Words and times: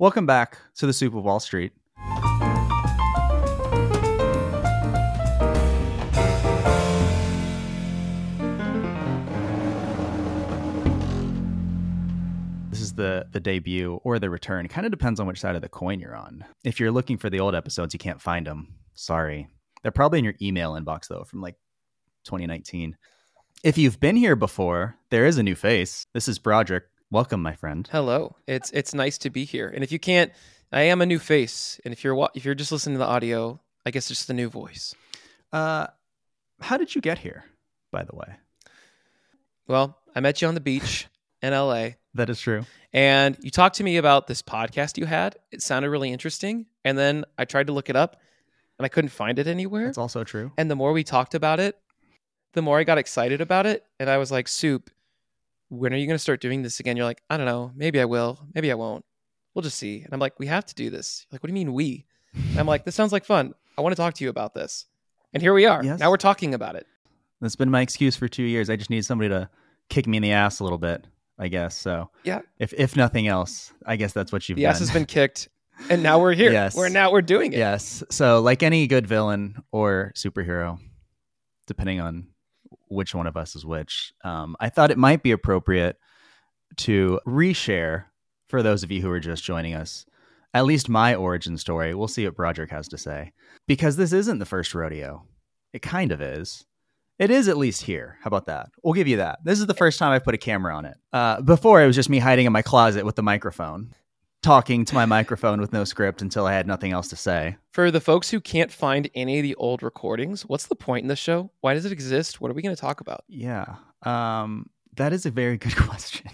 Welcome 0.00 0.24
back 0.24 0.56
to 0.76 0.86
the 0.86 0.94
Soup 0.94 1.14
of 1.14 1.24
Wall 1.24 1.40
Street. 1.40 1.72
This 12.70 12.80
is 12.80 12.94
the 12.94 13.26
the 13.30 13.40
debut 13.40 14.00
or 14.02 14.18
the 14.18 14.30
return. 14.30 14.66
Kind 14.68 14.86
of 14.86 14.90
depends 14.90 15.20
on 15.20 15.26
which 15.26 15.38
side 15.38 15.54
of 15.54 15.60
the 15.60 15.68
coin 15.68 16.00
you're 16.00 16.16
on. 16.16 16.46
If 16.64 16.80
you're 16.80 16.90
looking 16.90 17.18
for 17.18 17.28
the 17.28 17.40
old 17.40 17.54
episodes, 17.54 17.92
you 17.92 17.98
can't 17.98 18.22
find 18.22 18.46
them. 18.46 18.68
Sorry. 18.94 19.48
They're 19.82 19.92
probably 19.92 20.20
in 20.20 20.24
your 20.24 20.36
email 20.40 20.72
inbox 20.72 21.08
though 21.08 21.24
from 21.24 21.42
like 21.42 21.56
2019. 22.24 22.96
If 23.62 23.76
you've 23.76 24.00
been 24.00 24.16
here 24.16 24.34
before, 24.34 24.96
there 25.10 25.26
is 25.26 25.36
a 25.36 25.42
new 25.42 25.54
face. 25.54 26.06
This 26.14 26.26
is 26.26 26.38
Brodrick. 26.38 26.84
Welcome, 27.10 27.42
my 27.42 27.54
friend. 27.54 27.88
Hello. 27.90 28.36
It's 28.46 28.70
it's 28.70 28.94
nice 28.94 29.18
to 29.18 29.30
be 29.30 29.44
here. 29.44 29.68
And 29.68 29.82
if 29.82 29.90
you 29.90 29.98
can't, 29.98 30.32
I 30.72 30.82
am 30.82 31.00
a 31.00 31.06
new 31.06 31.18
face. 31.18 31.80
And 31.84 31.92
if 31.92 32.04
you're 32.04 32.28
if 32.34 32.44
you're 32.44 32.54
just 32.54 32.70
listening 32.72 32.94
to 32.94 32.98
the 33.00 33.06
audio, 33.06 33.60
I 33.84 33.90
guess 33.90 34.10
it's 34.10 34.20
just 34.20 34.28
the 34.28 34.34
new 34.34 34.48
voice. 34.48 34.94
Uh, 35.52 35.88
how 36.60 36.76
did 36.76 36.94
you 36.94 37.00
get 37.00 37.18
here, 37.18 37.44
by 37.90 38.04
the 38.04 38.14
way? 38.14 38.36
Well, 39.66 39.98
I 40.14 40.20
met 40.20 40.40
you 40.40 40.48
on 40.48 40.54
the 40.54 40.60
beach 40.60 41.08
in 41.42 41.52
LA, 41.52 41.90
That 42.14 42.28
is 42.30 42.40
true. 42.40 42.64
and 42.92 43.36
you 43.40 43.50
talked 43.50 43.76
to 43.76 43.84
me 43.84 43.96
about 43.96 44.26
this 44.26 44.42
podcast 44.42 44.98
you 44.98 45.06
had. 45.06 45.36
It 45.50 45.62
sounded 45.62 45.90
really 45.90 46.12
interesting, 46.12 46.66
and 46.84 46.96
then 46.98 47.24
I 47.38 47.44
tried 47.44 47.66
to 47.68 47.72
look 47.72 47.88
it 47.90 47.96
up, 47.96 48.20
and 48.78 48.84
I 48.84 48.88
couldn't 48.88 49.10
find 49.10 49.38
it 49.38 49.46
anywhere. 49.48 49.86
That's 49.86 49.98
also 49.98 50.22
true. 50.22 50.52
And 50.58 50.70
the 50.70 50.76
more 50.76 50.92
we 50.92 51.02
talked 51.02 51.34
about 51.34 51.58
it, 51.60 51.76
the 52.52 52.62
more 52.62 52.78
I 52.78 52.84
got 52.84 52.98
excited 52.98 53.40
about 53.40 53.64
it. 53.66 53.84
And 53.98 54.10
I 54.10 54.18
was 54.18 54.30
like, 54.32 54.48
Soup, 54.48 54.90
when 55.70 55.94
are 55.94 55.96
you 55.96 56.06
going 56.06 56.14
to 56.16 56.18
start 56.22 56.40
doing 56.40 56.62
this 56.62 56.78
again? 56.80 56.96
You're 56.96 57.06
like, 57.06 57.22
I 57.30 57.36
don't 57.38 57.46
know. 57.46 57.72
Maybe 57.74 58.00
I 58.00 58.04
will. 58.04 58.38
Maybe 58.54 58.70
I 58.70 58.74
won't. 58.74 59.04
We'll 59.54 59.62
just 59.62 59.78
see. 59.78 60.02
And 60.02 60.12
I'm 60.12 60.20
like, 60.20 60.38
we 60.38 60.46
have 60.46 60.66
to 60.66 60.74
do 60.74 60.90
this. 60.90 61.24
You're 61.30 61.36
like, 61.36 61.42
what 61.42 61.48
do 61.48 61.52
you 61.52 61.54
mean 61.64 61.72
we? 61.72 62.04
And 62.34 62.58
I'm 62.60 62.66
like, 62.66 62.84
this 62.84 62.94
sounds 62.94 63.12
like 63.12 63.24
fun. 63.24 63.54
I 63.78 63.80
want 63.80 63.92
to 63.92 63.96
talk 63.96 64.14
to 64.14 64.24
you 64.24 64.30
about 64.30 64.52
this. 64.54 64.86
And 65.32 65.42
here 65.42 65.54
we 65.54 65.64
are. 65.66 65.82
Yes. 65.82 65.98
Now 65.98 66.10
we're 66.10 66.16
talking 66.18 66.54
about 66.54 66.74
it. 66.76 66.86
That's 67.40 67.56
been 67.56 67.70
my 67.70 67.80
excuse 67.80 68.14
for 68.16 68.28
two 68.28 68.42
years. 68.42 68.68
I 68.68 68.76
just 68.76 68.90
need 68.90 69.04
somebody 69.04 69.30
to 69.30 69.48
kick 69.88 70.06
me 70.06 70.18
in 70.18 70.22
the 70.22 70.32
ass 70.32 70.60
a 70.60 70.64
little 70.64 70.78
bit, 70.78 71.06
I 71.38 71.48
guess. 71.48 71.76
So 71.76 72.10
Yeah. 72.24 72.40
if 72.58 72.72
if 72.74 72.96
nothing 72.96 73.26
else, 73.28 73.72
I 73.86 73.96
guess 73.96 74.12
that's 74.12 74.30
what 74.32 74.48
you've 74.48 74.56
The 74.56 74.62
done. 74.64 74.70
ass 74.72 74.80
has 74.80 74.90
been 74.90 75.06
kicked. 75.06 75.48
And 75.88 76.02
now 76.02 76.20
we're 76.20 76.34
here. 76.34 76.52
Yes. 76.52 76.76
We're 76.76 76.90
now 76.90 77.10
we're 77.10 77.22
doing 77.22 77.52
it. 77.54 77.58
yes. 77.58 78.04
So 78.10 78.40
like 78.40 78.62
any 78.62 78.86
good 78.86 79.06
villain 79.06 79.62
or 79.72 80.12
superhero, 80.14 80.78
depending 81.66 82.00
on 82.00 82.26
which 82.90 83.14
one 83.14 83.26
of 83.26 83.36
us 83.36 83.56
is 83.56 83.64
which, 83.64 84.12
um, 84.24 84.56
I 84.60 84.68
thought 84.68 84.90
it 84.90 84.98
might 84.98 85.22
be 85.22 85.30
appropriate 85.30 85.96
to 86.78 87.20
reshare 87.26 88.04
for 88.48 88.62
those 88.62 88.82
of 88.82 88.90
you 88.90 89.00
who 89.00 89.10
are 89.10 89.20
just 89.20 89.44
joining 89.44 89.74
us, 89.74 90.04
at 90.52 90.64
least 90.64 90.88
my 90.88 91.14
origin 91.14 91.56
story. 91.56 91.94
We'll 91.94 92.08
see 92.08 92.26
what 92.26 92.36
Brodrick 92.36 92.70
has 92.70 92.88
to 92.88 92.98
say 92.98 93.32
because 93.66 93.96
this 93.96 94.12
isn't 94.12 94.40
the 94.40 94.46
first 94.46 94.74
rodeo. 94.74 95.24
It 95.72 95.82
kind 95.82 96.10
of 96.10 96.20
is. 96.20 96.66
It 97.18 97.30
is 97.30 97.48
at 97.48 97.58
least 97.58 97.82
here. 97.82 98.18
How 98.22 98.28
about 98.28 98.46
that? 98.46 98.70
We'll 98.82 98.94
give 98.94 99.06
you 99.06 99.18
that. 99.18 99.40
This 99.44 99.60
is 99.60 99.66
the 99.66 99.74
first 99.74 99.98
time 99.98 100.10
I've 100.10 100.24
put 100.24 100.34
a 100.34 100.38
camera 100.38 100.74
on 100.74 100.86
it. 100.86 100.96
Uh, 101.12 101.40
before, 101.42 101.82
it 101.82 101.86
was 101.86 101.96
just 101.96 102.08
me 102.08 102.18
hiding 102.18 102.46
in 102.46 102.52
my 102.52 102.62
closet 102.62 103.04
with 103.04 103.14
the 103.14 103.22
microphone, 103.22 103.94
talking 104.42 104.84
to 104.86 104.94
my 104.94 105.04
microphone 105.06 105.60
with 105.60 105.72
no 105.72 105.84
script 105.84 106.22
until 106.22 106.46
I 106.46 106.52
had 106.52 106.66
nothing 106.66 106.92
else 106.92 107.08
to 107.08 107.16
say. 107.16 107.56
For 107.72 107.90
the 107.90 108.00
folks 108.00 108.30
who 108.30 108.40
can't 108.40 108.72
find 108.72 109.10
any 109.14 109.38
of 109.38 109.42
the 109.42 109.54
old 109.56 109.82
recordings, 109.82 110.42
what's 110.42 110.66
the 110.66 110.76
point 110.76 111.02
in 111.02 111.08
the 111.08 111.16
show? 111.16 111.50
Why 111.60 111.74
does 111.74 111.84
it 111.84 111.92
exist? 111.92 112.40
What 112.40 112.50
are 112.50 112.54
we 112.54 112.62
going 112.62 112.74
to 112.74 112.80
talk 112.80 113.00
about? 113.00 113.24
Yeah. 113.28 113.76
Um, 114.02 114.70
that 114.96 115.12
is 115.12 115.26
a 115.26 115.30
very 115.30 115.58
good 115.58 115.76
question. 115.88 116.30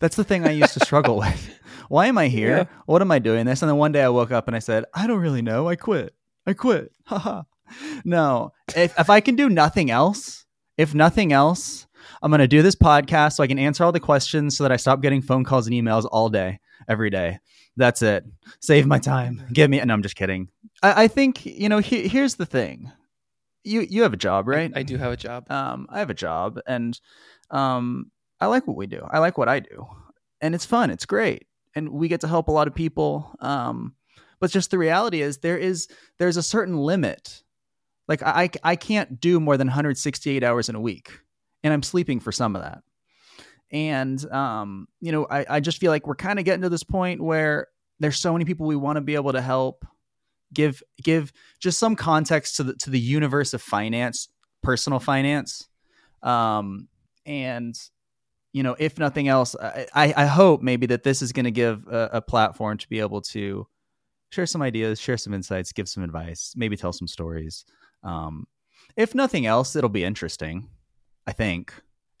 That's 0.00 0.16
the 0.16 0.24
thing 0.24 0.46
I 0.46 0.50
used 0.52 0.74
to 0.74 0.80
struggle 0.80 1.18
with. 1.18 1.58
Why 1.88 2.06
am 2.06 2.18
I 2.18 2.28
here? 2.28 2.56
Yeah. 2.56 2.64
What 2.86 3.02
am 3.02 3.10
I 3.10 3.18
doing 3.18 3.46
this? 3.46 3.62
And 3.62 3.68
then 3.68 3.76
one 3.76 3.92
day 3.92 4.02
I 4.02 4.08
woke 4.08 4.32
up 4.32 4.46
and 4.46 4.56
I 4.56 4.60
said, 4.60 4.84
I 4.94 5.06
don't 5.06 5.20
really 5.20 5.42
know. 5.42 5.68
I 5.68 5.76
quit. 5.76 6.14
I 6.46 6.54
quit. 6.54 6.92
Haha. 7.04 7.42
no. 8.04 8.52
If 8.74 8.98
if 8.98 9.10
I 9.10 9.20
can 9.20 9.36
do 9.36 9.48
nothing 9.48 9.90
else, 9.90 10.44
if 10.76 10.94
nothing 10.94 11.32
else, 11.32 11.86
I'm 12.22 12.30
gonna 12.30 12.48
do 12.48 12.62
this 12.62 12.74
podcast 12.74 13.34
so 13.34 13.42
I 13.42 13.46
can 13.46 13.58
answer 13.58 13.84
all 13.84 13.92
the 13.92 14.00
questions 14.00 14.56
so 14.56 14.64
that 14.64 14.72
I 14.72 14.76
stop 14.76 15.00
getting 15.02 15.22
phone 15.22 15.44
calls 15.44 15.66
and 15.66 15.74
emails 15.74 16.08
all 16.10 16.28
day, 16.28 16.60
every 16.88 17.10
day. 17.10 17.38
That's 17.76 18.02
it. 18.02 18.24
Save 18.60 18.86
my 18.86 18.98
time. 18.98 19.42
Give 19.52 19.70
me. 19.70 19.80
No, 19.80 19.94
I'm 19.94 20.02
just 20.02 20.16
kidding. 20.16 20.48
I, 20.82 21.04
I 21.04 21.08
think 21.08 21.46
you 21.46 21.68
know. 21.68 21.78
He, 21.78 22.08
here's 22.08 22.34
the 22.34 22.46
thing. 22.46 22.90
You 23.64 23.80
you 23.82 24.02
have 24.02 24.12
a 24.12 24.18
job, 24.18 24.48
right? 24.48 24.72
I 24.74 24.82
do 24.82 24.96
have 24.96 25.12
a 25.12 25.16
job. 25.16 25.50
um, 25.50 25.86
I 25.88 26.00
have 26.00 26.10
a 26.10 26.14
job 26.14 26.60
and 26.66 26.98
um, 27.50 28.10
I 28.40 28.46
like 28.46 28.66
what 28.66 28.76
we 28.76 28.86
do. 28.86 29.06
I 29.08 29.20
like 29.20 29.38
what 29.38 29.48
I 29.48 29.60
do, 29.60 29.86
and 30.40 30.54
it's 30.54 30.66
fun. 30.66 30.90
It's 30.90 31.06
great, 31.06 31.46
and 31.74 31.90
we 31.90 32.08
get 32.08 32.20
to 32.22 32.28
help 32.28 32.48
a 32.48 32.52
lot 32.52 32.66
of 32.68 32.74
people. 32.74 33.34
Um, 33.40 33.94
but 34.40 34.50
just 34.50 34.70
the 34.72 34.78
reality 34.78 35.22
is 35.22 35.38
there 35.38 35.58
is 35.58 35.88
there's 36.18 36.36
a 36.36 36.42
certain 36.42 36.76
limit. 36.76 37.42
Like 38.08 38.22
I 38.22 38.50
I 38.64 38.76
can't 38.76 39.20
do 39.20 39.38
more 39.38 39.56
than 39.56 39.68
168 39.68 40.42
hours 40.42 40.68
in 40.68 40.74
a 40.74 40.80
week, 40.80 41.12
and 41.62 41.72
I'm 41.72 41.82
sleeping 41.84 42.18
for 42.20 42.32
some 42.32 42.56
of 42.56 42.62
that. 42.62 42.82
And 43.72 44.24
um, 44.30 44.86
you 45.00 45.12
know, 45.12 45.26
I 45.30 45.46
I 45.48 45.60
just 45.60 45.78
feel 45.78 45.90
like 45.90 46.06
we're 46.06 46.14
kind 46.14 46.38
of 46.38 46.44
getting 46.44 46.62
to 46.62 46.68
this 46.68 46.84
point 46.84 47.22
where 47.22 47.68
there's 48.00 48.18
so 48.18 48.32
many 48.32 48.44
people 48.44 48.66
we 48.66 48.76
want 48.76 48.96
to 48.96 49.00
be 49.00 49.14
able 49.14 49.32
to 49.32 49.40
help 49.40 49.84
give 50.52 50.82
give 51.02 51.32
just 51.58 51.78
some 51.78 51.96
context 51.96 52.56
to 52.56 52.64
the 52.64 52.74
to 52.74 52.90
the 52.90 53.00
universe 53.00 53.54
of 53.54 53.62
finance 53.62 54.28
personal 54.62 54.98
finance. 54.98 55.68
Um 56.22 56.88
and 57.26 57.78
you 58.52 58.62
know 58.62 58.76
if 58.78 58.98
nothing 58.98 59.28
else 59.28 59.56
i 59.60 59.86
i, 59.94 60.26
hope 60.26 60.60
maybe 60.60 60.86
that 60.86 61.02
this 61.02 61.22
is 61.22 61.32
going 61.32 61.44
to 61.44 61.50
give 61.50 61.86
a, 61.88 62.10
a 62.14 62.20
platform 62.20 62.76
to 62.76 62.88
be 62.88 63.00
able 63.00 63.20
to 63.20 63.66
share 64.30 64.46
some 64.46 64.62
ideas 64.62 65.00
share 65.00 65.16
some 65.16 65.32
insights 65.32 65.72
give 65.72 65.88
some 65.88 66.02
advice 66.02 66.52
maybe 66.56 66.76
tell 66.76 66.92
some 66.92 67.08
stories. 67.08 67.64
Um 68.02 68.46
if 68.96 69.14
nothing 69.14 69.46
else 69.46 69.74
it'll 69.76 69.88
be 69.88 70.04
interesting 70.04 70.68
i 71.26 71.32
think 71.32 71.72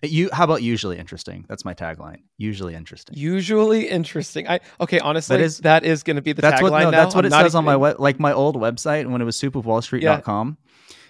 you 0.02 0.30
how 0.32 0.44
about 0.44 0.62
usually 0.62 0.98
interesting? 0.98 1.44
That's 1.48 1.64
my 1.64 1.74
tagline. 1.74 2.22
Usually 2.38 2.74
interesting. 2.74 3.16
Usually 3.16 3.88
interesting. 3.88 4.48
I 4.48 4.60
okay. 4.80 4.98
Honestly, 4.98 5.36
That 5.36 5.42
is- 5.44 5.58
that 5.58 5.84
is 5.84 6.02
going 6.02 6.16
to 6.16 6.22
be 6.22 6.32
the 6.32 6.42
that's 6.42 6.60
tagline 6.60 6.70
what 6.70 6.78
no, 6.84 6.90
now. 6.90 7.02
that's 7.02 7.14
what 7.14 7.24
I'm 7.24 7.32
it 7.32 7.44
says 7.44 7.54
on 7.54 7.64
my 7.64 7.72
even- 7.72 7.80
web, 7.80 8.00
like 8.00 8.18
my 8.20 8.32
old 8.32 8.56
website 8.56 9.08
when 9.08 9.20
it 9.20 9.24
was 9.24 9.36
soupofwallstreet.com 9.40 10.58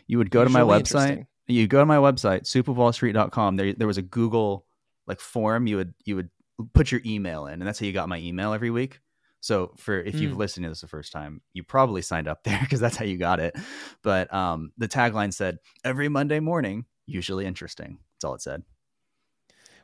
you 0.08 0.18
would 0.18 0.30
go 0.30 0.44
to 0.44 0.50
my 0.50 0.60
website. 0.60 1.26
you 1.46 1.66
go 1.66 1.78
to 1.78 1.86
my 1.86 1.96
website 1.96 2.42
soupofwallstreet.com 2.42 3.56
there 3.56 3.72
there 3.72 3.86
was 3.86 3.98
a 3.98 4.02
google 4.02 4.66
like 5.06 5.20
form 5.20 5.66
you 5.66 5.76
would 5.76 5.94
you 6.04 6.16
would 6.16 6.28
put 6.74 6.92
your 6.92 7.00
email 7.06 7.46
in 7.46 7.54
and 7.54 7.62
that's 7.62 7.78
how 7.80 7.86
you 7.86 7.92
got 7.92 8.08
my 8.08 8.18
email 8.18 8.52
every 8.52 8.70
week. 8.70 9.00
So 9.40 9.72
for 9.76 9.98
if 10.00 10.14
you've 10.16 10.34
Mm. 10.34 10.38
listened 10.38 10.64
to 10.64 10.70
this 10.70 10.82
the 10.82 10.86
first 10.86 11.12
time 11.12 11.40
you 11.54 11.62
probably 11.64 12.02
signed 12.02 12.28
up 12.28 12.42
there 12.44 12.58
because 12.60 12.78
that's 12.80 12.96
how 12.96 13.04
you 13.04 13.16
got 13.16 13.40
it. 13.40 13.56
But 14.02 14.32
um 14.34 14.72
the 14.76 14.86
tagline 14.88 15.32
said 15.32 15.58
every 15.82 16.08
monday 16.08 16.40
morning 16.40 16.84
usually 17.06 17.46
interesting. 17.46 17.98
That's 18.14 18.24
all 18.24 18.34
it 18.34 18.42
said 18.42 18.62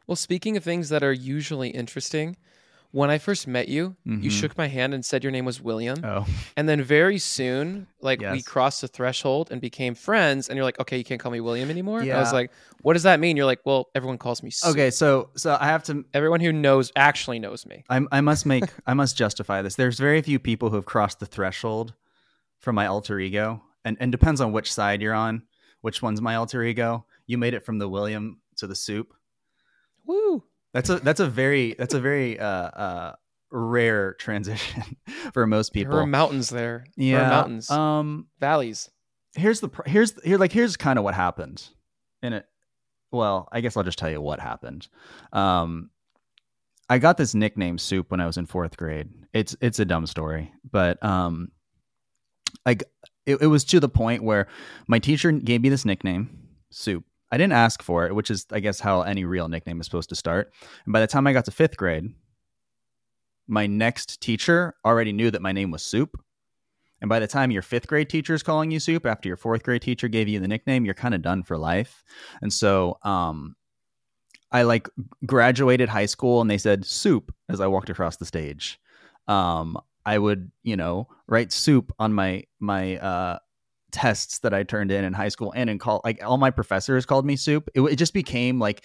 Well, 0.09 0.17
speaking 0.17 0.57
of 0.57 0.65
things 0.65 0.89
that 0.89 1.03
are 1.05 1.13
usually 1.13 1.69
interesting, 1.69 2.37
when 2.91 3.11
I 3.11 3.19
first 3.19 3.47
met 3.47 3.69
you, 3.69 3.97
you 4.07 4.31
Mhm. 4.31 4.33
shook 4.33 4.57
my 4.57 4.67
hand 4.69 4.95
and 4.95 5.05
said 5.05 5.23
your 5.23 5.31
name 5.31 5.45
was 5.45 5.61
William. 5.61 6.03
oh 6.03 6.25
And 6.57 6.67
then 6.67 6.83
very 6.83 7.19
soon, 7.19 7.87
like 8.01 8.19
we 8.33 8.41
crossed 8.43 8.81
the 8.81 8.89
threshold 8.89 9.49
and 9.53 9.61
became 9.61 9.95
friends. 9.95 10.49
And 10.49 10.57
you're 10.57 10.65
like, 10.65 10.81
okay, 10.81 10.97
you 10.97 11.05
can't 11.05 11.21
call 11.21 11.31
me 11.31 11.41
William 11.41 11.69
anymore. 11.69 12.01
And 12.01 12.11
I 12.11 12.19
was 12.21 12.33
like, 12.33 12.51
what 12.81 12.95
does 12.95 13.03
that 13.03 13.21
mean? 13.21 13.37
You're 13.37 13.45
like, 13.45 13.61
well, 13.67 13.91
everyone 13.95 14.17
calls 14.17 14.43
me. 14.43 14.51
Soup. 14.51 14.71
okay 14.71 14.91
so 14.91 15.29
so 15.37 15.59
i 15.61 15.67
have 15.67 15.83
to 15.85 16.05
Everyone 16.15 16.41
who 16.41 16.51
knows 16.53 16.91
actually 16.97 17.39
knows 17.39 17.67
me. 17.67 17.85
I, 17.91 18.01
I 18.11 18.23
must 18.23 18.47
make 18.47 18.65
I 18.87 18.95
must 18.95 19.15
justify 19.19 19.61
this. 19.61 19.75
There's 19.75 19.99
very 19.99 20.23
few 20.23 20.39
people 20.39 20.71
who 20.71 20.77
have 20.77 20.87
crossed 20.87 21.21
the 21.21 21.27
threshold 21.27 21.93
from 22.59 22.75
my 22.75 22.87
alter 22.87 23.21
ego, 23.21 23.63
and 23.85 23.99
and 24.01 24.11
depends 24.11 24.41
on 24.41 24.53
which 24.53 24.73
side 24.73 25.03
you're 25.03 25.13
on, 25.15 25.43
which 25.83 26.01
one's 26.01 26.23
my 26.23 26.35
alter 26.37 26.63
ego. 26.63 27.05
You 27.27 27.37
made 27.37 27.53
it 27.53 27.67
from 27.67 27.79
the 27.79 27.89
William 27.89 28.41
to 28.57 28.67
the 28.67 28.75
soup. 28.75 29.13
Woo. 30.09 30.43
That's 30.75 30.91
a 30.91 30.97
that's 30.97 31.21
a 31.21 31.29
very 31.29 31.75
that's 31.79 31.95
a 31.95 32.01
very 32.01 32.39
uh, 32.41 32.45
uh, 32.47 33.13
rare 33.53 34.15
transition 34.15 34.83
for 35.33 35.47
most 35.47 35.73
people. 35.73 35.93
There 35.93 36.01
are 36.01 36.03
people. 36.03 36.11
mountains 36.11 36.51
there. 36.51 36.85
There 36.97 37.07
yeah, 37.07 37.27
are 37.27 37.31
mountains, 37.31 37.71
Um, 37.71 38.27
valleys. 38.41 38.91
here's 39.37 39.61
the 39.61 39.69
pr- 39.69 39.87
here's 39.89 40.21
here 40.25 40.39
like 40.39 40.51
here's 40.53 40.77
kind 40.77 40.99
of 40.99 41.05
what 41.05 41.15
happened 41.15 41.69
in 42.23 42.33
it 42.33 42.47
well 43.13 43.49
i 43.53 43.61
guess 43.61 43.77
i'll 43.77 43.85
just 43.85 43.99
tell 43.99 44.11
you 44.11 44.21
what 44.21 44.41
happened 44.41 44.89
um 45.33 45.89
i 46.91 46.99
got 46.99 47.17
this 47.17 47.35
nickname 47.35 47.79
soup 47.79 48.11
when 48.11 48.21
i 48.21 48.27
was 48.27 48.37
in 48.37 48.45
fourth 48.47 48.77
grade 48.77 49.09
it's 49.33 49.55
it's 49.61 49.79
a 49.79 49.85
dumb 49.85 50.07
story 50.07 50.51
but 50.71 51.01
um 51.05 51.49
like 52.67 52.83
it, 53.27 53.41
it 53.43 53.47
was 53.47 53.65
to 53.65 53.79
the 53.81 53.89
point 53.89 54.23
where 54.25 54.49
my 54.89 54.99
teacher 54.99 55.31
gave 55.31 55.61
me 55.63 55.69
this 55.69 55.85
nickname 55.85 56.29
soup 56.71 57.05
i 57.31 57.37
didn't 57.37 57.53
ask 57.53 57.83
for 57.83 58.07
it 58.07 58.15
which 58.15 58.31
is 58.31 58.47
i 58.53 58.61
guess 58.61 58.81
how 58.81 59.03
any 59.03 59.25
real 59.25 59.49
nickname 59.49 59.81
is 59.81 59.87
supposed 59.87 60.09
to 60.09 60.17
start 60.17 60.53
and 60.85 60.93
by 60.93 61.01
the 61.01 61.07
time 61.07 61.27
i 61.27 61.33
got 61.33 61.45
to 61.45 61.51
fifth 61.51 61.77
grade 61.77 62.13
my 63.47 63.67
next 63.67 64.21
teacher 64.21 64.75
already 64.85 65.13
knew 65.13 65.31
that 65.31 65.43
my 65.43 65.53
name 65.53 65.71
was 65.71 65.83
soup 65.83 66.19
and 67.01 67.09
by 67.09 67.21
the 67.21 67.27
time 67.27 67.51
your 67.51 67.63
fifth 67.63 67.87
grade 67.87 68.09
teacher 68.09 68.35
is 68.35 68.43
calling 68.43 68.71
you 68.71 68.81
soup 68.81 69.07
after 69.07 69.29
your 69.29 69.37
fourth 69.37 69.63
grade 69.63 69.83
teacher 69.83 70.09
gave 70.09 70.29
you 70.29 70.41
the 70.41 70.49
nickname, 70.49 70.85
you're 70.85 70.95
kind 70.95 71.15
of 71.15 71.23
done 71.23 71.43
for 71.43 71.57
life. 71.57 72.03
And 72.43 72.53
so 72.53 72.99
um, 73.03 73.55
I 74.51 74.63
like 74.63 74.89
graduated 75.25 75.89
high 75.89 76.07
school 76.07 76.41
and 76.41 76.51
they 76.51 76.59
said 76.59 76.85
soup 76.85 77.35
as 77.49 77.61
I 77.61 77.67
walked 77.67 77.91
across 77.91 78.17
the 78.17 78.25
stage. 78.25 78.81
Um, 79.29 79.79
I 80.05 80.19
would, 80.19 80.51
you 80.63 80.77
know, 80.77 81.09
write 81.27 81.53
soup 81.53 81.93
on 81.99 82.15
my 82.15 82.45
my 82.61 82.97
uh 82.97 83.39
tests 83.91 84.41
that 84.41 84.53
I 84.53 84.63
turned 84.63 84.91
in 84.91 85.05
in 85.05 85.13
high 85.13 85.29
school 85.29 85.53
and 85.55 85.71
in 85.71 85.79
call 85.79 86.01
like 86.05 86.23
all 86.25 86.37
my 86.37 86.51
professors 86.51 87.07
called 87.07 87.25
me 87.25 87.37
soup. 87.37 87.69
It, 87.75 87.81
it 87.83 87.97
just 87.97 88.15
became 88.15 88.59
like 88.59 88.85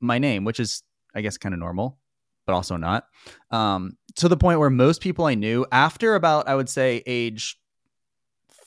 my 0.00 0.18
name, 0.18 0.44
which 0.44 0.60
is 0.60 0.82
I 1.14 1.20
guess 1.20 1.36
kind 1.36 1.54
of 1.54 1.58
normal, 1.58 1.98
but 2.46 2.54
also 2.54 2.76
not. 2.76 3.06
Um, 3.50 3.96
to 4.16 4.28
the 4.28 4.36
point 4.36 4.58
where 4.58 4.70
most 4.70 5.00
people 5.00 5.26
I 5.26 5.34
knew 5.34 5.66
after 5.70 6.14
about 6.14 6.48
I 6.48 6.54
would 6.54 6.68
say 6.68 7.02
age 7.06 7.58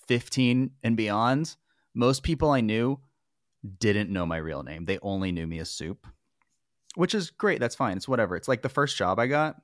15 0.07 0.71
and 0.83 0.97
beyond, 0.97 1.55
most 1.93 2.23
people 2.23 2.51
I 2.51 2.61
knew 2.61 2.99
didn't 3.79 4.11
know 4.11 4.25
my 4.25 4.37
real 4.37 4.63
name. 4.63 4.85
They 4.85 4.99
only 5.01 5.31
knew 5.31 5.47
me 5.47 5.59
as 5.59 5.69
soup, 5.69 6.05
which 6.93 7.15
is 7.15 7.31
great. 7.31 7.59
That's 7.59 7.75
fine. 7.75 7.97
It's 7.97 8.07
whatever. 8.07 8.35
It's 8.35 8.47
like 8.47 8.61
the 8.61 8.69
first 8.69 8.97
job 8.97 9.19
I 9.19 9.25
got, 9.25 9.59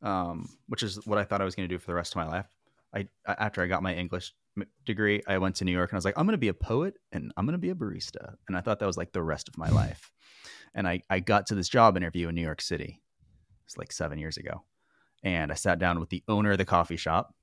um, 0.00 0.48
which 0.68 0.82
is 0.82 1.04
what 1.06 1.18
I 1.18 1.24
thought 1.24 1.42
I 1.42 1.44
was 1.44 1.54
going 1.54 1.68
to 1.68 1.74
do 1.74 1.78
for 1.78 1.86
the 1.86 1.94
rest 1.94 2.12
of 2.12 2.16
my 2.16 2.28
life. 2.28 2.46
I 2.94 3.08
after 3.26 3.62
I 3.62 3.66
got 3.66 3.82
my 3.82 3.94
English 3.94 4.34
degree, 4.84 5.22
I 5.26 5.38
went 5.38 5.56
to 5.56 5.64
New 5.64 5.72
York 5.72 5.90
and 5.90 5.96
I 5.96 5.98
was 5.98 6.04
like, 6.04 6.18
I'm 6.18 6.26
going 6.26 6.34
to 6.34 6.38
be 6.38 6.48
a 6.48 6.54
poet 6.54 6.94
and 7.10 7.32
I'm 7.36 7.46
going 7.46 7.54
to 7.54 7.58
be 7.58 7.70
a 7.70 7.74
barista, 7.74 8.34
and 8.48 8.56
I 8.56 8.60
thought 8.60 8.78
that 8.80 8.86
was 8.86 8.96
like 8.96 9.12
the 9.12 9.22
rest 9.22 9.48
of 9.48 9.58
my 9.58 9.68
life. 9.68 10.10
And 10.74 10.86
I 10.88 11.02
I 11.10 11.20
got 11.20 11.46
to 11.48 11.54
this 11.54 11.68
job 11.68 11.96
interview 11.96 12.28
in 12.28 12.34
New 12.34 12.42
York 12.42 12.60
City. 12.60 13.00
It's 13.66 13.76
like 13.76 13.92
seven 13.92 14.18
years 14.18 14.36
ago, 14.36 14.64
and 15.22 15.52
I 15.52 15.54
sat 15.54 15.78
down 15.78 16.00
with 16.00 16.10
the 16.10 16.22
owner 16.28 16.52
of 16.52 16.58
the 16.58 16.64
coffee 16.64 16.96
shop. 16.96 17.34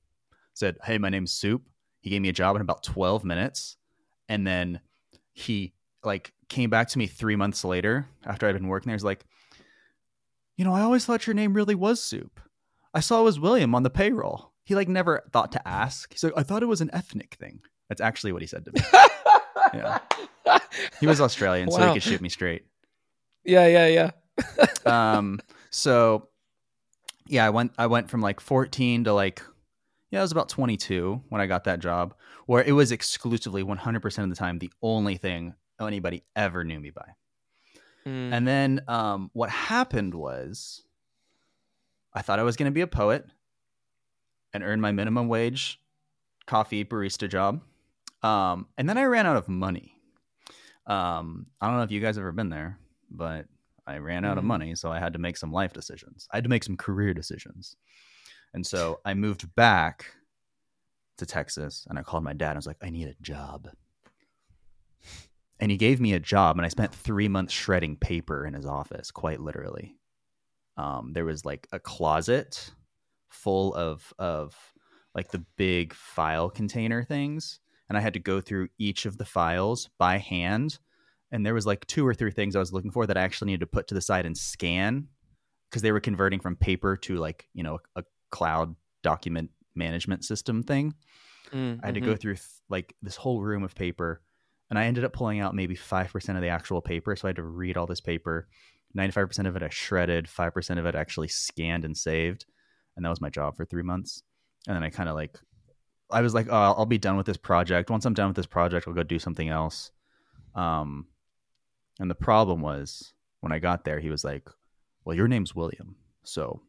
Said, 0.54 0.76
"Hey, 0.84 0.98
my 0.98 1.08
name's 1.08 1.32
Soup." 1.32 1.62
He 2.00 2.10
gave 2.10 2.22
me 2.22 2.28
a 2.28 2.32
job 2.32 2.56
in 2.56 2.62
about 2.62 2.82
12 2.82 3.24
minutes, 3.24 3.76
and 4.28 4.46
then 4.46 4.80
he 5.32 5.74
like 6.02 6.32
came 6.48 6.70
back 6.70 6.88
to 6.88 6.98
me 6.98 7.06
three 7.06 7.36
months 7.36 7.64
later 7.64 8.06
after 8.24 8.48
I'd 8.48 8.54
been 8.54 8.68
working 8.68 8.88
there. 8.88 8.96
He's 8.96 9.04
like, 9.04 9.24
you 10.56 10.64
know, 10.64 10.72
I 10.72 10.80
always 10.82 11.04
thought 11.04 11.26
your 11.26 11.34
name 11.34 11.54
really 11.54 11.74
was 11.74 12.02
Soup. 12.02 12.40
I 12.92 13.00
saw 13.00 13.20
it 13.20 13.24
was 13.24 13.38
William 13.38 13.74
on 13.74 13.82
the 13.82 13.90
payroll. 13.90 14.49
He 14.64 14.74
like 14.74 14.88
never 14.88 15.24
thought 15.32 15.52
to 15.52 15.68
ask. 15.68 16.12
He's 16.12 16.22
like, 16.22 16.34
I 16.36 16.42
thought 16.42 16.62
it 16.62 16.66
was 16.66 16.80
an 16.80 16.90
ethnic 16.92 17.34
thing. 17.34 17.60
That's 17.88 18.00
actually 18.00 18.32
what 18.32 18.42
he 18.42 18.46
said 18.46 18.64
to 18.66 18.72
me. 18.72 18.80
yeah. 19.74 19.98
He 21.00 21.06
was 21.06 21.20
Australian, 21.20 21.68
wow. 21.68 21.78
so 21.78 21.86
he 21.88 21.94
could 21.94 22.02
shoot 22.02 22.20
me 22.20 22.28
straight. 22.28 22.64
Yeah, 23.44 23.66
yeah, 23.66 23.86
yeah. 23.86 24.10
um, 25.16 25.40
so 25.70 26.28
yeah, 27.26 27.46
I 27.46 27.50
went 27.50 27.72
I 27.78 27.86
went 27.86 28.10
from 28.10 28.20
like 28.20 28.40
14 28.40 29.04
to 29.04 29.12
like 29.12 29.42
yeah, 30.10 30.18
I 30.18 30.22
was 30.22 30.32
about 30.32 30.48
22 30.48 31.22
when 31.28 31.40
I 31.40 31.46
got 31.46 31.64
that 31.64 31.78
job, 31.78 32.14
where 32.46 32.62
it 32.64 32.72
was 32.72 32.90
exclusively 32.90 33.62
100% 33.62 34.22
of 34.24 34.28
the 34.28 34.34
time 34.34 34.58
the 34.58 34.72
only 34.82 35.16
thing 35.16 35.54
anybody 35.80 36.24
ever 36.34 36.64
knew 36.64 36.80
me 36.80 36.90
by. 36.90 37.14
Mm. 38.06 38.32
And 38.32 38.48
then 38.48 38.80
um, 38.88 39.30
what 39.32 39.50
happened 39.50 40.14
was 40.14 40.82
I 42.12 42.22
thought 42.22 42.38
I 42.38 42.42
was 42.42 42.56
going 42.56 42.70
to 42.70 42.74
be 42.74 42.80
a 42.80 42.86
poet 42.86 43.24
and 44.52 44.62
earn 44.62 44.80
my 44.80 44.92
minimum 44.92 45.28
wage 45.28 45.80
coffee 46.46 46.84
barista 46.84 47.28
job. 47.28 47.62
Um, 48.22 48.66
and 48.76 48.88
then 48.88 48.98
I 48.98 49.04
ran 49.04 49.26
out 49.26 49.36
of 49.36 49.48
money. 49.48 49.94
Um, 50.86 51.46
I 51.60 51.68
don't 51.68 51.76
know 51.76 51.84
if 51.84 51.92
you 51.92 52.00
guys 52.00 52.18
ever 52.18 52.32
been 52.32 52.50
there, 52.50 52.78
but 53.10 53.46
I 53.86 53.98
ran 53.98 54.24
out 54.24 54.36
mm. 54.36 54.38
of 54.38 54.44
money, 54.44 54.74
so 54.74 54.90
I 54.90 54.98
had 54.98 55.12
to 55.12 55.18
make 55.18 55.36
some 55.36 55.52
life 55.52 55.72
decisions. 55.72 56.28
I 56.32 56.36
had 56.36 56.44
to 56.44 56.50
make 56.50 56.64
some 56.64 56.76
career 56.76 57.14
decisions. 57.14 57.76
And 58.52 58.66
so 58.66 59.00
I 59.04 59.14
moved 59.14 59.54
back 59.54 60.06
to 61.18 61.26
Texas 61.26 61.86
and 61.88 61.98
I 61.98 62.02
called 62.02 62.24
my 62.24 62.32
dad. 62.32 62.52
I 62.52 62.56
was 62.56 62.66
like, 62.66 62.78
I 62.82 62.90
need 62.90 63.08
a 63.08 63.22
job. 63.22 63.68
And 65.60 65.70
he 65.70 65.76
gave 65.76 66.00
me 66.00 66.14
a 66.14 66.18
job, 66.18 66.56
and 66.56 66.64
I 66.64 66.70
spent 66.70 66.94
three 66.94 67.28
months 67.28 67.52
shredding 67.52 67.96
paper 67.96 68.46
in 68.46 68.54
his 68.54 68.64
office, 68.64 69.10
quite 69.10 69.40
literally. 69.40 69.94
Um, 70.78 71.12
there 71.12 71.26
was 71.26 71.44
like 71.44 71.68
a 71.70 71.78
closet 71.78 72.72
full 73.30 73.74
of 73.74 74.12
of 74.18 74.56
like 75.14 75.30
the 75.30 75.44
big 75.56 75.92
file 75.94 76.50
container 76.50 77.02
things, 77.02 77.60
and 77.88 77.98
I 77.98 78.00
had 78.00 78.14
to 78.14 78.20
go 78.20 78.40
through 78.40 78.68
each 78.78 79.06
of 79.06 79.18
the 79.18 79.24
files 79.24 79.90
by 79.98 80.18
hand. 80.18 80.78
And 81.32 81.46
there 81.46 81.54
was 81.54 81.66
like 81.66 81.86
two 81.86 82.06
or 82.06 82.12
three 82.12 82.32
things 82.32 82.56
I 82.56 82.58
was 82.58 82.72
looking 82.72 82.90
for 82.90 83.06
that 83.06 83.16
I 83.16 83.22
actually 83.22 83.46
needed 83.46 83.60
to 83.60 83.66
put 83.66 83.88
to 83.88 83.94
the 83.94 84.00
side 84.00 84.26
and 84.26 84.36
scan 84.36 85.08
because 85.68 85.82
they 85.82 85.92
were 85.92 86.00
converting 86.00 86.40
from 86.40 86.56
paper 86.56 86.96
to 86.96 87.16
like 87.16 87.48
you 87.54 87.62
know 87.62 87.78
a 87.96 88.04
cloud 88.30 88.74
document 89.02 89.50
management 89.74 90.24
system 90.24 90.62
thing. 90.62 90.94
Mm, 91.52 91.80
I 91.82 91.86
had 91.86 91.94
to 91.94 92.00
go 92.00 92.08
mm-hmm. 92.08 92.16
through 92.16 92.34
th- 92.34 92.46
like 92.68 92.94
this 93.02 93.16
whole 93.16 93.42
room 93.42 93.62
of 93.62 93.74
paper, 93.74 94.22
and 94.68 94.78
I 94.78 94.84
ended 94.84 95.04
up 95.04 95.12
pulling 95.12 95.40
out 95.40 95.54
maybe 95.54 95.74
five 95.74 96.12
percent 96.12 96.36
of 96.36 96.42
the 96.42 96.48
actual 96.48 96.80
paper. 96.80 97.16
So 97.16 97.26
I 97.26 97.30
had 97.30 97.36
to 97.36 97.42
read 97.42 97.76
all 97.76 97.86
this 97.86 98.00
paper. 98.00 98.48
Ninety-five 98.94 99.28
percent 99.28 99.48
of 99.48 99.56
it 99.56 99.62
I 99.62 99.68
shredded. 99.68 100.28
Five 100.28 100.54
percent 100.54 100.80
of 100.80 100.86
it 100.86 100.94
actually 100.94 101.28
scanned 101.28 101.84
and 101.84 101.96
saved, 101.96 102.46
and 103.00 103.06
that 103.06 103.10
was 103.10 103.22
my 103.22 103.30
job 103.30 103.56
for 103.56 103.64
three 103.64 103.82
months. 103.82 104.22
And 104.66 104.76
then 104.76 104.84
I 104.84 104.90
kind 104.90 105.08
of 105.08 105.14
like, 105.14 105.38
I 106.10 106.20
was 106.20 106.34
like, 106.34 106.48
oh, 106.50 106.54
I'll 106.54 106.84
be 106.84 106.98
done 106.98 107.16
with 107.16 107.24
this 107.24 107.38
project. 107.38 107.88
Once 107.88 108.04
I'm 108.04 108.12
done 108.12 108.28
with 108.28 108.36
this 108.36 108.44
project, 108.44 108.86
I'll 108.86 108.92
go 108.92 109.02
do 109.02 109.18
something 109.18 109.48
else. 109.48 109.90
Um, 110.54 111.06
and 111.98 112.10
the 112.10 112.14
problem 112.14 112.60
was 112.60 113.14
when 113.40 113.52
I 113.52 113.58
got 113.58 113.84
there, 113.84 114.00
he 114.00 114.10
was 114.10 114.22
like, 114.22 114.50
"Well, 115.04 115.16
your 115.16 115.28
name's 115.28 115.54
William, 115.54 115.96
so 116.24 116.60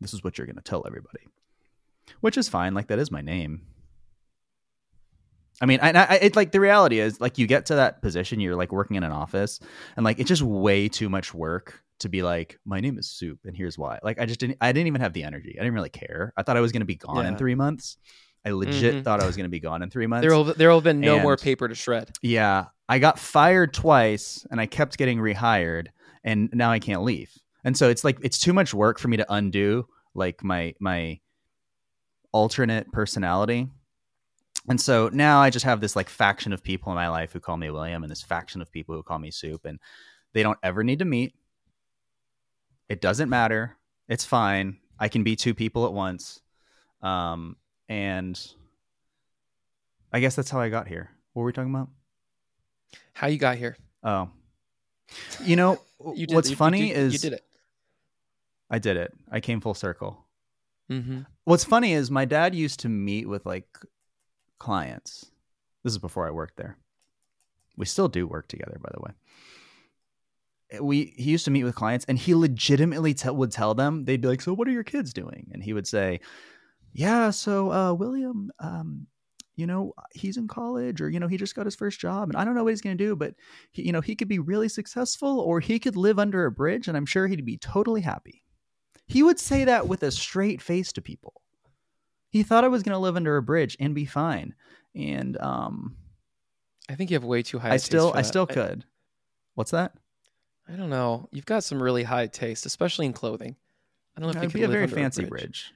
this 0.00 0.12
is 0.12 0.22
what 0.22 0.36
you're 0.36 0.46
going 0.46 0.56
to 0.56 0.62
tell 0.62 0.84
everybody, 0.86 1.26
which 2.20 2.36
is 2.36 2.50
fine. 2.50 2.74
Like 2.74 2.88
that 2.88 2.98
is 2.98 3.10
my 3.10 3.22
name. 3.22 3.62
I 5.62 5.64
mean, 5.64 5.80
I, 5.80 5.92
I 5.92 6.14
it 6.16 6.36
like 6.36 6.52
the 6.52 6.60
reality 6.60 7.00
is 7.00 7.18
like 7.18 7.38
you 7.38 7.46
get 7.46 7.66
to 7.66 7.76
that 7.76 8.02
position, 8.02 8.40
you're 8.40 8.56
like 8.56 8.72
working 8.72 8.96
in 8.96 9.04
an 9.04 9.12
office, 9.12 9.58
and 9.96 10.04
like 10.04 10.18
it's 10.18 10.28
just 10.28 10.42
way 10.42 10.88
too 10.88 11.08
much 11.08 11.32
work 11.32 11.82
to 12.00 12.08
be 12.08 12.22
like, 12.22 12.58
my 12.64 12.80
name 12.80 12.98
is 12.98 13.08
Soup, 13.08 13.38
and 13.44 13.56
here's 13.56 13.78
why. 13.78 13.98
Like 14.02 14.20
I 14.20 14.26
just 14.26 14.40
didn't, 14.40 14.58
I 14.60 14.72
didn't 14.72 14.88
even 14.88 15.00
have 15.00 15.12
the 15.12 15.24
energy. 15.24 15.56
I 15.58 15.62
didn't 15.62 15.74
really 15.74 15.88
care. 15.88 16.32
I 16.36 16.42
thought 16.42 16.56
I 16.56 16.60
was 16.60 16.72
going 16.72 16.80
to 16.80 16.86
be 16.86 16.96
gone 16.96 17.24
yeah. 17.24 17.28
in 17.28 17.36
three 17.36 17.54
months. 17.54 17.96
I 18.44 18.50
legit 18.50 18.94
mm-hmm. 18.94 19.02
thought 19.02 19.20
I 19.20 19.26
was 19.26 19.36
going 19.36 19.46
to 19.46 19.50
be 19.50 19.60
gone 19.60 19.82
in 19.82 19.90
three 19.90 20.06
months. 20.06 20.22
There 20.22 20.36
will 20.36 20.44
there 20.44 20.68
will 20.68 20.76
have 20.76 20.84
been 20.84 21.00
no 21.00 21.14
and, 21.14 21.22
more 21.22 21.36
paper 21.36 21.66
to 21.66 21.74
shred. 21.74 22.10
Yeah, 22.22 22.66
I 22.88 22.98
got 22.98 23.18
fired 23.18 23.74
twice, 23.74 24.46
and 24.50 24.60
I 24.60 24.66
kept 24.66 24.98
getting 24.98 25.18
rehired, 25.18 25.88
and 26.22 26.48
now 26.52 26.70
I 26.70 26.78
can't 26.78 27.02
leave 27.02 27.30
and 27.66 27.76
so 27.76 27.90
it's 27.90 28.04
like 28.04 28.18
it's 28.22 28.38
too 28.38 28.54
much 28.54 28.72
work 28.72 28.98
for 28.98 29.08
me 29.08 29.18
to 29.18 29.26
undo 29.30 29.86
like 30.14 30.42
my 30.42 30.74
my 30.80 31.18
alternate 32.32 32.90
personality 32.92 33.68
and 34.68 34.80
so 34.80 35.10
now 35.12 35.40
i 35.40 35.50
just 35.50 35.64
have 35.64 35.80
this 35.80 35.96
like 35.96 36.08
faction 36.08 36.52
of 36.52 36.62
people 36.62 36.90
in 36.92 36.96
my 36.96 37.08
life 37.08 37.32
who 37.32 37.40
call 37.40 37.56
me 37.56 37.70
william 37.70 38.02
and 38.02 38.10
this 38.10 38.22
faction 38.22 38.62
of 38.62 38.72
people 38.72 38.94
who 38.94 39.02
call 39.02 39.18
me 39.18 39.30
soup 39.30 39.64
and 39.64 39.78
they 40.32 40.42
don't 40.42 40.58
ever 40.62 40.84
need 40.84 41.00
to 41.00 41.04
meet 41.04 41.34
it 42.88 43.00
doesn't 43.00 43.28
matter 43.28 43.76
it's 44.08 44.24
fine 44.24 44.78
i 44.98 45.08
can 45.08 45.22
be 45.22 45.36
two 45.36 45.54
people 45.54 45.86
at 45.86 45.92
once 45.92 46.40
um 47.02 47.56
and 47.88 48.52
i 50.12 50.20
guess 50.20 50.36
that's 50.36 50.50
how 50.50 50.60
i 50.60 50.68
got 50.68 50.88
here 50.88 51.10
what 51.32 51.42
were 51.42 51.46
we 51.46 51.52
talking 51.52 51.74
about 51.74 51.88
how 53.12 53.26
you 53.26 53.38
got 53.38 53.56
here 53.56 53.76
oh 54.02 54.28
you 55.42 55.56
know 55.56 55.80
you 56.14 56.26
did, 56.26 56.34
what's 56.34 56.50
you, 56.50 56.56
funny 56.56 56.88
you, 56.88 56.94
is 56.94 57.12
you 57.12 57.18
did 57.18 57.32
it 57.34 57.44
I 58.70 58.78
did 58.78 58.96
it. 58.96 59.12
I 59.30 59.40
came 59.40 59.60
full 59.60 59.74
circle. 59.74 60.24
Mm-hmm. 60.90 61.20
What's 61.44 61.64
funny 61.64 61.92
is 61.92 62.10
my 62.10 62.24
dad 62.24 62.54
used 62.54 62.80
to 62.80 62.88
meet 62.88 63.28
with 63.28 63.46
like 63.46 63.68
clients. 64.58 65.26
This 65.84 65.92
is 65.92 65.98
before 65.98 66.26
I 66.26 66.30
worked 66.30 66.56
there. 66.56 66.76
We 67.76 67.86
still 67.86 68.08
do 68.08 68.26
work 68.26 68.48
together, 68.48 68.78
by 68.82 68.90
the 68.92 69.00
way. 69.00 69.10
We 70.80 71.14
he 71.16 71.30
used 71.30 71.44
to 71.44 71.50
meet 71.50 71.64
with 71.64 71.74
clients, 71.74 72.04
and 72.06 72.18
he 72.18 72.34
legitimately 72.34 73.14
te- 73.14 73.30
would 73.30 73.52
tell 73.52 73.74
them 73.74 74.04
they'd 74.04 74.20
be 74.20 74.28
like, 74.28 74.40
"So 74.42 74.52
what 74.52 74.66
are 74.68 74.72
your 74.72 74.84
kids 74.84 75.12
doing?" 75.12 75.48
And 75.52 75.62
he 75.62 75.72
would 75.72 75.86
say, 75.86 76.20
"Yeah, 76.92 77.30
so 77.30 77.72
uh, 77.72 77.92
William, 77.92 78.50
um, 78.58 79.06
you 79.54 79.66
know, 79.66 79.92
he's 80.12 80.36
in 80.36 80.48
college, 80.48 81.00
or 81.00 81.08
you 81.08 81.20
know, 81.20 81.28
he 81.28 81.36
just 81.36 81.54
got 81.54 81.66
his 81.66 81.76
first 81.76 82.00
job, 82.00 82.28
and 82.28 82.36
I 82.36 82.44
don't 82.44 82.54
know 82.54 82.64
what 82.64 82.70
he's 82.70 82.80
going 82.80 82.98
to 82.98 83.04
do, 83.04 83.14
but 83.14 83.34
he, 83.70 83.86
you 83.86 83.92
know, 83.92 84.00
he 84.00 84.16
could 84.16 84.28
be 84.28 84.40
really 84.40 84.68
successful, 84.68 85.38
or 85.40 85.60
he 85.60 85.78
could 85.78 85.96
live 85.96 86.18
under 86.18 86.46
a 86.46 86.50
bridge, 86.50 86.88
and 86.88 86.96
I'm 86.96 87.06
sure 87.06 87.26
he'd 87.26 87.44
be 87.44 87.58
totally 87.58 88.00
happy." 88.00 88.42
He 89.06 89.22
would 89.22 89.38
say 89.38 89.64
that 89.64 89.86
with 89.86 90.02
a 90.02 90.10
straight 90.10 90.60
face 90.60 90.92
to 90.94 91.00
people. 91.00 91.40
He 92.30 92.42
thought 92.42 92.64
I 92.64 92.68
was 92.68 92.82
going 92.82 92.92
to 92.92 92.98
live 92.98 93.16
under 93.16 93.36
a 93.36 93.42
bridge 93.42 93.76
and 93.78 93.94
be 93.94 94.04
fine. 94.04 94.54
And 94.94 95.40
um 95.40 95.96
I 96.88 96.94
think 96.94 97.10
you 97.10 97.14
have 97.14 97.24
way 97.24 97.42
too 97.42 97.58
high 97.58 97.74
I 97.74 97.76
still 97.76 98.12
I 98.14 98.22
still 98.22 98.46
could. 98.46 98.84
I, 98.84 98.86
What's 99.54 99.70
that? 99.70 99.92
I 100.68 100.76
don't 100.76 100.90
know. 100.90 101.28
You've 101.32 101.46
got 101.46 101.64
some 101.64 101.82
really 101.82 102.02
high 102.02 102.26
taste, 102.26 102.66
especially 102.66 103.06
in 103.06 103.12
clothing. 103.12 103.56
I 104.16 104.20
don't 104.20 104.26
know 104.26 104.30
if 104.30 104.36
It'd 104.36 104.44
you 104.44 104.50
could 104.50 104.58
be 104.58 104.64
a 104.64 104.68
very 104.68 104.86
fancy 104.88 105.24
a 105.24 105.26
bridge. 105.26 105.72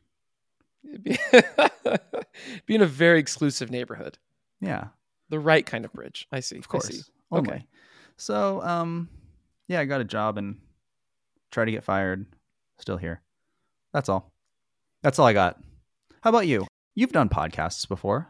bridge. 0.82 1.02
Be, 1.02 1.18
be 2.66 2.74
in 2.74 2.82
a 2.82 2.86
very 2.86 3.20
exclusive 3.20 3.70
neighborhood. 3.70 4.18
Yeah. 4.60 4.88
The 5.28 5.38
right 5.38 5.64
kind 5.64 5.84
of 5.84 5.92
bridge. 5.92 6.26
I 6.32 6.40
see. 6.40 6.56
Of 6.56 6.68
course. 6.68 6.86
See. 6.88 7.02
Okay. 7.32 7.66
So 8.16 8.62
um 8.62 9.08
yeah, 9.68 9.80
I 9.80 9.84
got 9.84 10.00
a 10.00 10.04
job 10.04 10.38
and 10.38 10.56
tried 11.52 11.66
to 11.66 11.70
get 11.70 11.84
fired 11.84 12.26
still 12.78 12.96
here. 12.96 13.20
That's 13.92 14.08
all. 14.08 14.32
That's 15.02 15.18
all 15.18 15.26
I 15.26 15.32
got. 15.32 15.60
How 16.22 16.30
about 16.30 16.46
you? 16.46 16.66
You've 16.94 17.12
done 17.12 17.28
podcasts 17.28 17.86
before, 17.88 18.28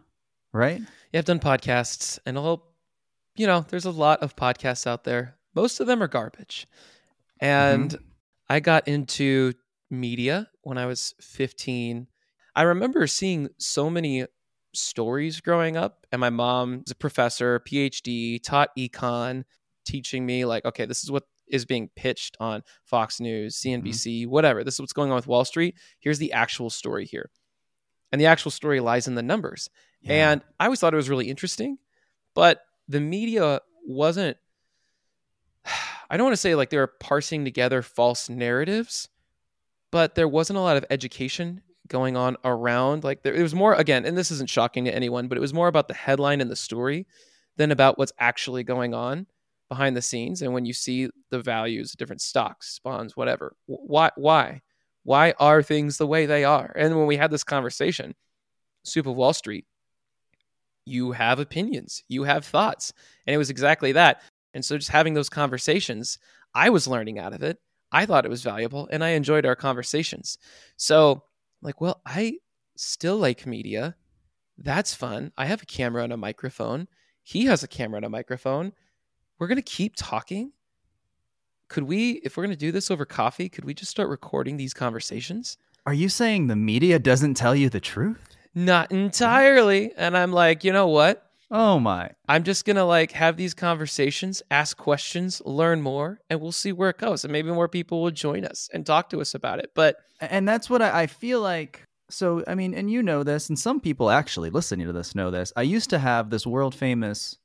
right? 0.53 0.81
Yeah, 1.13 1.19
I've 1.19 1.25
done 1.25 1.41
podcasts, 1.41 2.19
and 2.27 2.39
I'll, 2.39 2.63
you 3.37 3.47
know, 3.47 3.65
there's 3.69 3.87
a 3.87 3.91
lot 3.91 4.23
of 4.23 4.37
podcasts 4.37 4.87
out 4.87 5.05
there. 5.05 5.35
Most 5.55 5.81
of 5.81 5.87
them 5.87 6.03
are 6.03 6.09
garbage. 6.09 6.67
And 7.41 7.91
mm-hmm. 7.91 8.05
I 8.49 8.61
got 8.61 8.89
into 8.89 9.55
media 9.91 10.49
when 10.63 10.79
I 10.79 10.87
was 10.87 11.15
15. 11.21 12.07
I 12.55 12.63
remember 12.63 13.07
seeing 13.07 13.49
so 13.59 13.91
many 13.91 14.27
stories 14.75 15.41
growing 15.41 15.77
up, 15.77 16.07
and 16.13 16.21
my 16.21 16.31
mom 16.31 16.83
is 16.87 16.93
a 16.93 16.97
professor, 16.97 17.61
PhD, 17.61 18.43
taught 18.43 18.71
econ, 18.79 19.45
teaching 19.85 20.27
me 20.27 20.45
like, 20.45 20.65
okay, 20.65 20.85
this 20.85 21.03
is 21.03 21.11
what 21.11 21.25
is 21.49 21.65
being 21.65 21.91
pitched 21.97 22.37
on 22.39 22.63
Fox 22.85 23.21
News, 23.21 23.61
CNBC, 23.61 24.23
mm-hmm. 24.23 24.31
whatever. 24.31 24.63
This 24.63 24.75
is 24.75 24.81
what's 24.81 24.93
going 24.93 25.11
on 25.11 25.17
with 25.17 25.27
Wall 25.27 25.45
Street. 25.45 25.75
Here's 25.99 26.19
the 26.19 26.33
actual 26.33 26.71
story 26.71 27.07
here. 27.07 27.31
And 28.13 28.21
the 28.21 28.27
actual 28.27 28.51
story 28.51 28.81
lies 28.81 29.09
in 29.09 29.15
the 29.15 29.23
numbers. 29.23 29.69
Yeah. 30.03 30.33
And 30.33 30.43
I 30.59 30.65
always 30.65 30.81
thought 30.81 30.93
it 30.93 30.97
was 30.97 31.11
really 31.11 31.29
interesting, 31.29 31.79
but 32.35 32.61
the 32.89 33.01
media 33.01 33.61
wasn't 33.87 34.37
I 35.65 36.17
don't 36.17 36.25
want 36.25 36.33
to 36.33 36.41
say 36.41 36.55
like 36.55 36.71
they 36.71 36.77
were 36.77 36.87
parsing 36.87 37.45
together 37.45 37.83
false 37.83 38.29
narratives, 38.29 39.09
but 39.91 40.15
there 40.15 40.29
wasn't 40.29 40.59
a 40.59 40.63
lot 40.63 40.77
of 40.77 40.85
education 40.91 41.63
going 41.91 42.17
on 42.17 42.37
around 42.45 43.03
like 43.03 43.23
there 43.23 43.35
it 43.35 43.43
was 43.43 43.55
more 43.55 43.75
again 43.75 44.07
and 44.07 44.17
this 44.17 44.31
isn't 44.31 44.49
shocking 44.49 44.85
to 44.85 44.95
anyone 44.95 45.27
but 45.27 45.37
it 45.37 45.41
was 45.41 45.53
more 45.53 45.67
about 45.67 45.89
the 45.89 45.95
headline 45.95 46.41
and 46.41 46.49
the 46.49 46.55
story 46.55 47.05
than 47.57 47.73
about 47.73 47.99
what's 47.99 48.13
actually 48.21 48.63
going 48.63 48.95
on 48.95 49.27
behind 49.69 49.97
the 49.97 50.03
scenes 50.03 50.41
and 50.41 50.55
when 50.55 50.65
you 50.65 50.73
see 50.73 51.11
the 51.31 51.41
values 51.41 51.93
different 51.93 52.23
stocks 52.23 52.79
bonds 52.85 53.17
whatever. 53.17 53.57
Why 53.67 54.11
why? 54.17 54.63
Why 55.03 55.35
are 55.41 55.63
things 55.63 55.97
the 55.97 56.07
way 56.07 56.27
they 56.27 56.45
are? 56.45 56.73
And 56.77 56.97
when 56.97 57.07
we 57.07 57.17
had 57.17 57.31
this 57.31 57.45
conversation 57.45 58.15
soup 58.85 59.07
of 59.07 59.17
wall 59.17 59.33
street 59.33 59.67
you 60.87 61.13
have 61.13 61.39
opinions 61.39 62.05
you 62.09 62.23
have 62.23 62.45
thoughts 62.45 62.93
and 63.27 63.35
it 63.35 63.39
was 63.39 63.51
exactly 63.51 63.93
that 63.93 64.23
and 64.55 64.65
so 64.65 64.77
just 64.77 64.91
having 64.91 65.15
those 65.15 65.29
conversations 65.29 66.19
i 66.55 66.69
was 66.71 66.89
learning 66.89 67.19
out 67.19 67.33
of 67.33 67.43
it 67.43 67.59
i 67.93 68.07
thought 68.07 68.25
it 68.25 68.31
was 68.31 68.43
valuable 68.43 68.89
and 68.91 69.05
i 69.05 69.11
enjoyed 69.11 69.47
our 69.47 69.57
conversations 69.57 70.39
so 70.77 71.23
like 71.63 71.81
well 71.81 72.01
i 72.07 72.35
still 72.77 73.17
like 73.17 73.47
media 73.47 73.95
that's 74.59 74.95
fun 74.95 75.33
i 75.37 75.47
have 75.47 75.63
a 75.63 75.67
camera 75.67 76.05
and 76.05 76.13
a 76.13 76.17
microphone 76.17 76.89
he 77.23 77.45
has 77.45 77.63
a 77.63 77.69
camera 77.69 77.97
and 77.97 78.07
a 78.07 78.11
microphone 78.11 78.73
we're 79.41 79.49
going 79.49 79.57
to 79.57 79.63
keep 79.63 79.95
talking. 79.97 80.53
Could 81.69 81.85
we, 81.85 82.21
if 82.25 82.37
we're 82.37 82.45
going 82.45 82.55
to 82.55 82.59
do 82.59 82.71
this 82.71 82.91
over 82.91 83.07
coffee, 83.07 83.49
could 83.49 83.65
we 83.65 83.73
just 83.73 83.91
start 83.91 84.11
recording 84.11 84.59
these 84.59 84.75
conversations? 84.75 85.57
Are 85.87 85.95
you 85.95 86.11
saying 86.11 86.47
the 86.47 86.57
media 86.57 86.99
doesn't 86.99 87.35
tell 87.35 87.57
you 87.57 87.71
the 87.71 87.81
truth? 87.81 88.37
Not 88.55 88.93
entirely. 88.93 89.93
And 89.97 90.17
I'm 90.17 90.31
like, 90.31 90.63
you 90.63 90.73
know 90.73 90.89
what? 90.89 91.30
Oh 91.51 91.81
my. 91.81 92.11
I'm 92.29 92.45
just 92.45 92.65
going 92.65 92.77
to 92.77 92.85
like 92.85 93.13
have 93.13 93.37
these 93.37 93.55
conversations, 93.55 94.43
ask 94.51 94.77
questions, 94.77 95.43
learn 95.45 95.83
more, 95.83 96.21
and 96.31 96.41
we'll 96.41 96.53
see 96.53 96.73
where 96.73 96.91
it 96.91 96.99
goes. 96.99 97.25
And 97.25 97.33
maybe 97.33 97.51
more 97.51 97.69
people 97.69 98.03
will 98.03 98.13
join 98.13 98.45
us 98.45 98.69
and 98.73 98.87
talk 98.87 99.11
to 99.11 99.21
us 99.21 99.35
about 99.35 99.59
it. 99.59 99.73
But, 99.75 99.97
and 100.21 100.49
that's 100.49 100.71
what 100.71 100.81
I, 100.81 101.03
I 101.03 101.07
feel 101.09 101.41
like. 101.41 101.83
So, 102.09 102.45
I 102.47 102.55
mean, 102.55 102.75
and 102.75 102.91
you 102.91 103.03
know 103.03 103.23
this, 103.23 103.49
and 103.49 103.59
some 103.59 103.81
people 103.81 104.11
actually 104.11 104.51
listening 104.51 104.87
to 104.87 104.93
this 104.93 105.15
know 105.15 105.31
this. 105.31 105.53
I 105.57 105.63
used 105.63 105.91
to 105.91 105.99
have 105.99 106.31
this 106.31 106.47
world 106.47 106.75
famous, 106.75 107.39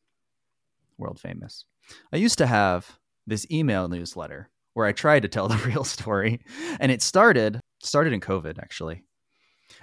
world 0.97 1.19
famous 1.19 1.65
I 2.11 2.17
used 2.17 2.37
to 2.39 2.47
have 2.47 2.97
this 3.27 3.45
email 3.51 3.87
newsletter 3.87 4.49
where 4.73 4.85
I 4.85 4.91
tried 4.91 5.21
to 5.21 5.27
tell 5.27 5.47
the 5.47 5.57
real 5.65 5.83
story, 5.83 6.41
and 6.79 6.91
it 6.91 7.01
started 7.01 7.59
started 7.81 8.13
in 8.13 8.19
COVID 8.19 8.57
actually. 8.59 9.03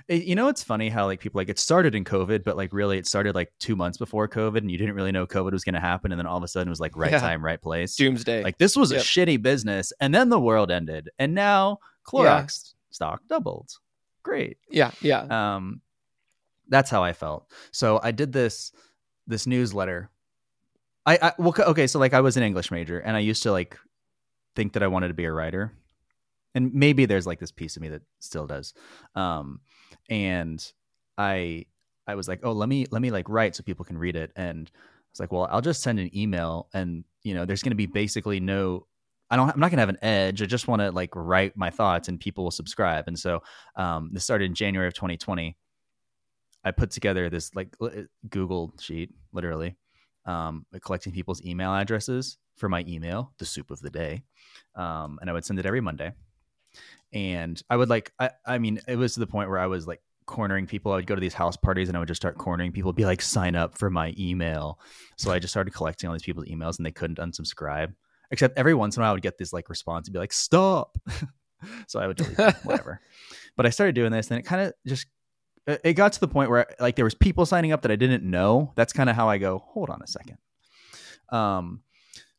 It, 0.08 0.24
you 0.24 0.34
know, 0.34 0.48
it's 0.48 0.62
funny 0.62 0.88
how 0.88 1.06
like 1.06 1.20
people 1.20 1.38
like 1.38 1.48
it 1.48 1.58
started 1.58 1.94
in 1.94 2.04
COVID, 2.04 2.44
but 2.44 2.56
like 2.56 2.72
really 2.72 2.98
it 2.98 3.06
started 3.06 3.34
like 3.34 3.52
two 3.58 3.76
months 3.76 3.98
before 3.98 4.28
COVID, 4.28 4.58
and 4.58 4.70
you 4.70 4.78
didn't 4.78 4.94
really 4.94 5.12
know 5.12 5.26
COVID 5.26 5.52
was 5.52 5.64
going 5.64 5.74
to 5.74 5.80
happen, 5.80 6.12
and 6.12 6.18
then 6.18 6.26
all 6.26 6.36
of 6.36 6.42
a 6.42 6.48
sudden 6.48 6.68
it 6.68 6.70
was 6.70 6.80
like 6.80 6.96
right 6.96 7.12
yeah. 7.12 7.20
time, 7.20 7.44
right 7.44 7.60
place, 7.60 7.96
doomsday. 7.96 8.42
Like 8.42 8.58
this 8.58 8.76
was 8.76 8.92
yep. 8.92 9.00
a 9.00 9.04
shitty 9.04 9.42
business, 9.42 9.92
and 10.00 10.14
then 10.14 10.28
the 10.28 10.40
world 10.40 10.70
ended, 10.70 11.10
and 11.18 11.34
now 11.34 11.78
Clorox 12.06 12.24
yeah. 12.24 12.72
stock 12.90 13.20
doubled. 13.28 13.70
Great. 14.22 14.58
Yeah, 14.70 14.92
yeah. 15.00 15.56
Um, 15.56 15.80
that's 16.68 16.90
how 16.90 17.02
I 17.02 17.12
felt. 17.12 17.50
So 17.72 18.00
I 18.02 18.12
did 18.12 18.32
this 18.32 18.72
this 19.26 19.46
newsletter 19.46 20.10
I, 21.04 21.18
I 21.20 21.32
well 21.38 21.54
okay 21.58 21.86
so 21.86 21.98
like 21.98 22.14
I 22.14 22.20
was 22.20 22.36
an 22.36 22.42
English 22.42 22.70
major 22.70 22.98
and 22.98 23.16
I 23.16 23.20
used 23.20 23.42
to 23.44 23.52
like 23.52 23.78
think 24.54 24.74
that 24.74 24.82
I 24.82 24.86
wanted 24.86 25.08
to 25.08 25.14
be 25.14 25.24
a 25.24 25.32
writer 25.32 25.72
and 26.54 26.72
maybe 26.74 27.06
there's 27.06 27.26
like 27.26 27.38
this 27.38 27.52
piece 27.52 27.76
of 27.76 27.82
me 27.82 27.88
that 27.88 28.02
still 28.20 28.46
does 28.46 28.74
um 29.14 29.60
and 30.08 30.72
I 31.18 31.66
I 32.06 32.14
was 32.14 32.28
like 32.28 32.40
oh 32.42 32.52
let 32.52 32.68
me 32.68 32.86
let 32.90 33.02
me 33.02 33.10
like 33.10 33.28
write 33.28 33.56
so 33.56 33.62
people 33.62 33.84
can 33.84 33.98
read 33.98 34.16
it 34.16 34.32
and 34.36 34.70
I 34.74 34.78
was 35.12 35.20
like 35.20 35.32
well 35.32 35.48
I'll 35.50 35.60
just 35.60 35.82
send 35.82 35.98
an 35.98 36.16
email 36.16 36.68
and 36.74 37.04
you 37.22 37.34
know 37.34 37.44
there's 37.44 37.62
going 37.62 37.70
to 37.70 37.76
be 37.76 37.86
basically 37.86 38.40
no 38.40 38.86
I 39.30 39.36
don't 39.36 39.48
I'm 39.48 39.60
not 39.60 39.70
going 39.70 39.78
to 39.78 39.82
have 39.82 39.88
an 39.88 40.02
edge 40.02 40.42
I 40.42 40.46
just 40.46 40.68
want 40.68 40.80
to 40.82 40.90
like 40.90 41.10
write 41.14 41.56
my 41.56 41.70
thoughts 41.70 42.08
and 42.08 42.18
people 42.18 42.44
will 42.44 42.50
subscribe 42.50 43.04
and 43.08 43.18
so 43.18 43.42
um 43.76 44.10
this 44.12 44.24
started 44.24 44.46
in 44.46 44.54
January 44.54 44.88
of 44.88 44.94
2020 44.94 45.56
I 46.64 46.70
put 46.70 46.90
together 46.90 47.28
this 47.28 47.54
like 47.54 47.74
Google 48.30 48.72
sheet 48.78 49.10
literally 49.32 49.76
um, 50.26 50.66
collecting 50.82 51.12
people's 51.12 51.44
email 51.44 51.74
addresses 51.74 52.38
for 52.56 52.68
my 52.68 52.84
email, 52.86 53.32
the 53.38 53.44
soup 53.44 53.70
of 53.70 53.80
the 53.80 53.90
day. 53.90 54.22
Um, 54.76 55.18
and 55.20 55.28
I 55.28 55.32
would 55.32 55.44
send 55.44 55.58
it 55.58 55.66
every 55.66 55.80
Monday. 55.80 56.12
And 57.12 57.60
I 57.68 57.76
would 57.76 57.90
like, 57.90 58.12
I, 58.18 58.30
I 58.46 58.58
mean, 58.58 58.80
it 58.88 58.96
was 58.96 59.14
to 59.14 59.20
the 59.20 59.26
point 59.26 59.48
where 59.48 59.58
I 59.58 59.66
was 59.66 59.86
like 59.86 60.00
cornering 60.26 60.66
people. 60.66 60.92
I 60.92 60.96
would 60.96 61.06
go 61.06 61.14
to 61.14 61.20
these 61.20 61.34
house 61.34 61.56
parties 61.56 61.88
and 61.88 61.96
I 61.96 62.00
would 62.00 62.08
just 62.08 62.20
start 62.20 62.38
cornering 62.38 62.72
people, 62.72 62.92
be 62.92 63.04
like, 63.04 63.20
sign 63.20 63.54
up 63.54 63.76
for 63.76 63.90
my 63.90 64.14
email. 64.18 64.78
So 65.16 65.30
I 65.30 65.38
just 65.38 65.52
started 65.52 65.74
collecting 65.74 66.08
all 66.08 66.14
these 66.14 66.22
people's 66.22 66.46
emails 66.46 66.78
and 66.78 66.86
they 66.86 66.92
couldn't 66.92 67.18
unsubscribe. 67.18 67.94
Except 68.30 68.56
every 68.56 68.72
once 68.72 68.96
in 68.96 69.02
a 69.02 69.04
while 69.04 69.10
I 69.10 69.12
would 69.12 69.22
get 69.22 69.36
this 69.36 69.52
like 69.52 69.68
response 69.68 70.08
and 70.08 70.12
be 70.12 70.18
like, 70.18 70.32
stop. 70.32 70.96
so 71.86 72.00
I 72.00 72.06
would 72.06 72.16
delete 72.16 72.36
them, 72.36 72.54
whatever. 72.62 73.00
But 73.56 73.66
I 73.66 73.70
started 73.70 73.94
doing 73.94 74.10
this 74.10 74.30
and 74.30 74.40
it 74.40 74.44
kind 74.44 74.62
of 74.62 74.72
just 74.86 75.06
it 75.66 75.92
got 75.92 76.12
to 76.14 76.20
the 76.20 76.28
point 76.28 76.50
where 76.50 76.66
like 76.80 76.96
there 76.96 77.04
was 77.04 77.14
people 77.14 77.46
signing 77.46 77.72
up 77.72 77.82
that 77.82 77.92
I 77.92 77.96
didn't 77.96 78.24
know. 78.24 78.72
That's 78.74 78.92
kind 78.92 79.10
of 79.10 79.16
how 79.16 79.28
I 79.28 79.38
go, 79.38 79.58
hold 79.58 79.90
on 79.90 80.00
a 80.02 80.06
second. 80.06 80.38
Um, 81.28 81.82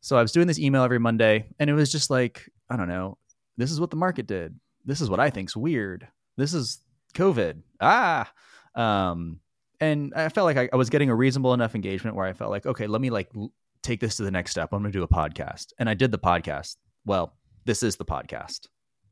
so 0.02 0.18
I 0.18 0.22
was 0.22 0.32
doing 0.32 0.48
this 0.48 0.60
email 0.60 0.84
every 0.84 1.00
Monday 1.00 1.46
and 1.60 1.70
it 1.70 1.74
was 1.74 1.92
just 1.92 2.10
like, 2.10 2.50
I 2.70 2.76
don't 2.76 2.90
know, 2.90 3.18
this 3.58 3.72
is 3.72 3.80
what 3.80 3.92
the 3.92 3.96
market 3.96 4.28
did. 4.28 4.60
This 4.86 5.02
is 5.02 5.10
what 5.10 5.20
I 5.20 5.30
think's 5.30 5.56
weird. 5.56 6.08
This 6.38 6.54
is 6.54 6.80
COVID. 7.14 7.62
Ah. 7.80 8.32
Um, 8.76 9.40
and 9.80 10.14
I 10.16 10.30
felt 10.30 10.46
like 10.46 10.58
I, 10.58 10.70
I 10.72 10.76
was 10.76 10.90
getting 10.90 11.10
a 11.10 11.16
reasonable 11.16 11.54
enough 11.54 11.76
engagement 11.76 12.16
where 12.16 12.26
I 12.26 12.34
felt 12.34 12.52
like, 12.52 12.66
okay, 12.66 12.88
let 12.88 13.02
me 13.02 13.10
like 13.10 13.30
l- 13.36 13.52
take 13.82 14.00
this 14.00 14.18
to 14.18 14.24
the 14.24 14.32
next 14.32 14.52
step. 14.52 14.70
I'm 14.72 14.82
going 14.82 14.92
to 14.92 14.98
do 14.98 15.04
a 15.04 15.08
podcast. 15.08 15.74
And 15.78 15.90
I 15.90 15.94
did 15.94 16.12
the 16.12 16.20
podcast. 16.20 16.78
Well, 17.06 17.36
this 17.66 17.84
is 17.84 17.96
the 17.96 18.06
podcast. 18.06 18.68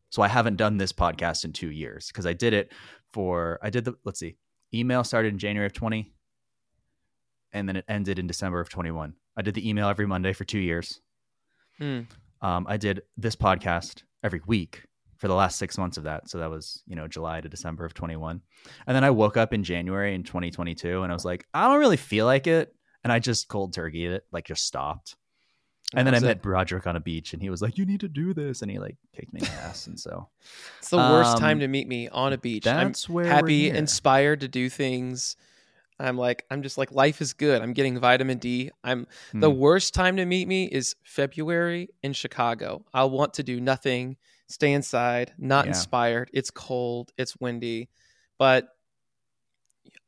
So 0.10 0.22
I 0.22 0.28
haven't 0.28 0.58
done 0.58 0.78
this 0.78 0.92
podcast 0.92 1.46
in 1.46 1.54
two 1.54 1.72
years 1.72 2.08
because 2.08 2.26
I 2.26 2.34
did 2.34 2.54
it 2.54 2.74
for 3.14 3.60
I 3.62 3.70
did 3.70 3.86
the 3.86 3.96
let's 4.04 4.20
see, 4.20 4.38
email 4.74 5.04
started 5.04 5.32
in 5.34 5.40
January 5.40 5.66
of 5.66 5.74
20 5.74 6.14
and 7.54 7.68
then 7.68 7.76
it 7.76 7.86
ended 7.88 8.20
in 8.20 8.28
December 8.28 8.60
of 8.60 8.70
21. 8.70 9.14
I 9.38 9.42
did 9.42 9.54
the 9.56 9.68
email 9.68 9.88
every 9.88 10.06
Monday 10.06 10.34
for 10.34 10.44
two 10.44 10.60
years. 10.60 11.00
Hmm. 11.78 12.02
Um, 12.42 12.66
I 12.68 12.78
did 12.78 13.04
this 13.18 13.36
podcast 13.36 14.04
every 14.24 14.42
week 14.46 14.84
for 15.22 15.28
the 15.28 15.36
last 15.36 15.60
six 15.60 15.78
months 15.78 15.98
of 15.98 16.06
that. 16.06 16.28
So 16.28 16.40
that 16.40 16.50
was, 16.50 16.82
you 16.88 16.96
know, 16.96 17.08
July 17.08 17.42
to 17.42 17.48
December 17.48 17.86
of 17.86 17.94
21. 17.94 18.42
And 18.88 18.96
then 18.96 19.04
I 19.04 19.12
woke 19.12 19.38
up 19.38 19.54
in 19.54 19.64
January 19.64 20.16
in 20.16 20.24
2022 20.24 21.04
and 21.04 21.12
I 21.12 21.16
was 21.16 21.24
like, 21.24 21.46
I 21.54 21.68
don't 21.68 21.80
really 21.80 21.96
feel 21.96 22.26
like 22.26 22.48
it. 22.48 22.74
And 23.04 23.14
I 23.14 23.20
just 23.20 23.48
cold 23.48 23.72
turkey 23.72 24.08
it, 24.08 24.26
like 24.32 24.46
just 24.46 24.66
stopped. 24.66 25.16
And 25.94 26.08
then 26.08 26.16
I 26.16 26.20
met 26.20 26.42
Brodrick 26.42 26.88
on 26.88 26.96
a 26.96 27.02
beach, 27.02 27.34
and 27.34 27.42
he 27.42 27.50
was 27.50 27.62
like, 27.62 27.78
"You 27.78 27.86
need 27.86 28.00
to 28.00 28.08
do 28.08 28.34
this," 28.34 28.62
and 28.62 28.72
he 28.72 28.80
like 28.80 28.96
kicked 29.14 29.34
me 29.34 29.42
in 29.42 29.46
the 29.46 29.52
ass, 29.56 29.88
and 29.88 30.00
so 30.00 30.30
it's 30.80 30.90
the 30.90 30.96
worst 30.96 31.36
um, 31.36 31.40
time 31.40 31.60
to 31.60 31.68
meet 31.68 31.86
me 31.86 32.08
on 32.08 32.32
a 32.32 32.38
beach. 32.38 32.64
That's 32.64 33.10
I'm 33.10 33.14
where 33.16 33.26
happy, 33.26 33.70
inspired 33.70 34.40
to 34.40 34.48
do 34.48 34.70
things. 34.70 35.36
I'm 36.00 36.18
like, 36.18 36.46
I'm 36.50 36.64
just 36.64 36.78
like, 36.78 36.94
life 36.94 37.22
is 37.22 37.34
good. 37.34 37.62
I'm 37.62 37.74
getting 37.74 38.00
vitamin 38.00 38.38
D. 38.38 38.72
I'm 38.86 39.06
hmm. 39.32 39.42
the 39.42 39.50
worst 39.50 39.94
time 39.94 40.16
to 40.16 40.26
meet 40.26 40.48
me 40.48 40.64
is 40.66 40.96
February 41.04 41.90
in 42.02 42.14
Chicago. 42.14 42.86
I'll 42.94 43.10
want 43.10 43.34
to 43.36 43.44
do 43.44 43.60
nothing, 43.60 44.16
stay 44.52 44.74
inside, 44.74 45.34
not 45.38 45.66
yeah. 45.66 45.70
inspired. 45.70 46.30
It's 46.34 46.52
cold, 46.52 47.12
it's 47.18 47.38
windy, 47.38 47.90
but 48.38 48.70